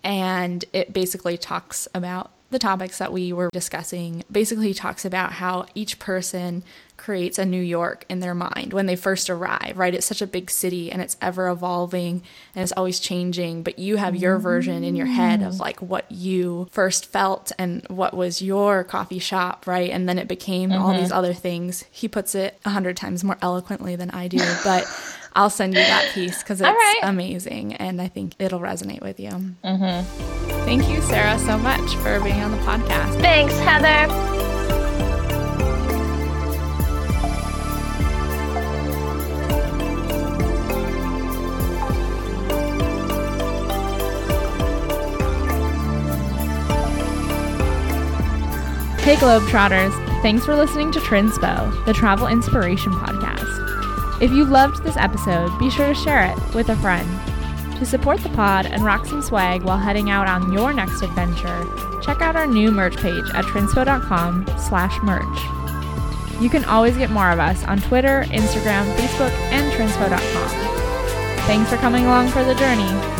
And 0.02 0.64
it 0.72 0.94
basically 0.94 1.36
talks 1.36 1.86
about 1.94 2.30
the 2.56 2.60
topics 2.60 2.96
that 2.96 3.12
we 3.12 3.34
were 3.34 3.50
discussing. 3.52 4.24
Basically, 4.32 4.72
talks 4.72 5.04
about 5.04 5.32
how 5.32 5.66
each 5.74 5.98
person 5.98 6.64
creates 6.96 7.38
a 7.38 7.44
New 7.44 7.60
York 7.60 8.06
in 8.08 8.20
their 8.20 8.34
mind 8.34 8.72
when 8.72 8.86
they 8.86 8.96
first 8.96 9.28
arrive, 9.28 9.74
right? 9.76 9.94
It's 9.94 10.06
such 10.06 10.22
a 10.22 10.26
big 10.26 10.50
city 10.50 10.90
and 10.90 11.02
it's 11.02 11.18
ever 11.20 11.48
evolving 11.48 12.22
and 12.54 12.62
it's 12.62 12.72
always 12.72 12.98
changing, 12.98 13.62
but 13.62 13.78
you 13.78 13.96
have 13.96 14.16
your 14.16 14.38
version 14.38 14.82
in 14.84 14.96
your 14.96 15.06
head 15.06 15.42
of 15.42 15.60
like 15.60 15.82
what 15.82 16.10
you 16.10 16.66
first 16.70 17.04
felt 17.04 17.52
and 17.58 17.86
what 17.88 18.14
was 18.14 18.40
your 18.40 18.82
coffee 18.84 19.18
shop, 19.18 19.66
right? 19.66 19.90
And 19.90 20.08
then 20.08 20.18
it 20.18 20.28
became 20.28 20.72
all 20.72 20.92
mm-hmm. 20.92 21.02
these 21.02 21.12
other 21.12 21.34
things. 21.34 21.84
He 21.90 22.08
puts 22.08 22.34
it 22.34 22.58
a 22.64 22.70
hundred 22.70 22.96
times 22.96 23.22
more 23.22 23.36
eloquently 23.42 23.96
than 23.96 24.10
I 24.12 24.28
do, 24.28 24.40
but 24.64 24.86
I'll 25.36 25.50
send 25.50 25.74
you 25.74 25.80
that 25.80 26.12
piece 26.14 26.42
because 26.42 26.62
it's 26.62 26.66
right. 26.66 27.00
amazing 27.02 27.74
and 27.74 28.00
I 28.00 28.08
think 28.08 28.34
it'll 28.38 28.58
resonate 28.58 29.02
with 29.02 29.20
you. 29.20 29.28
Mm-hmm. 29.28 30.64
Thank 30.64 30.88
you, 30.88 31.02
Sarah, 31.02 31.38
so 31.38 31.58
much 31.58 31.94
for 31.96 32.18
being 32.20 32.40
on 32.40 32.52
the 32.52 32.56
podcast. 32.58 33.20
Thanks, 33.20 33.54
Heather. 33.58 34.10
Hey 49.02 49.14
Globetrotters, 49.16 49.92
thanks 50.22 50.44
for 50.44 50.56
listening 50.56 50.90
to 50.92 50.98
Trinspo, 50.98 51.84
the 51.84 51.92
travel 51.92 52.26
inspiration 52.26 52.92
podcast. 52.92 53.65
If 54.18 54.30
you 54.30 54.46
loved 54.46 54.82
this 54.82 54.96
episode, 54.96 55.56
be 55.58 55.68
sure 55.68 55.88
to 55.88 55.94
share 55.94 56.24
it 56.24 56.54
with 56.54 56.70
a 56.70 56.76
friend. 56.76 57.08
To 57.78 57.84
support 57.84 58.20
the 58.20 58.30
pod 58.30 58.64
and 58.64 58.82
rock 58.82 59.04
some 59.04 59.20
swag 59.20 59.62
while 59.62 59.76
heading 59.76 60.08
out 60.08 60.26
on 60.26 60.52
your 60.52 60.72
next 60.72 61.02
adventure, 61.02 61.66
check 62.02 62.22
out 62.22 62.34
our 62.34 62.46
new 62.46 62.70
merch 62.70 62.96
page 62.96 63.24
at 63.34 63.44
trinspo.com 63.44 64.46
slash 64.56 64.98
merch. 65.02 66.40
You 66.40 66.48
can 66.48 66.64
always 66.64 66.96
get 66.96 67.10
more 67.10 67.30
of 67.30 67.38
us 67.38 67.62
on 67.64 67.78
Twitter, 67.78 68.24
Instagram, 68.28 68.90
Facebook, 68.96 69.32
and 69.52 69.70
trinspo.com. 69.72 70.48
Thanks 71.46 71.68
for 71.68 71.76
coming 71.76 72.06
along 72.06 72.28
for 72.28 72.42
the 72.42 72.54
journey. 72.54 73.15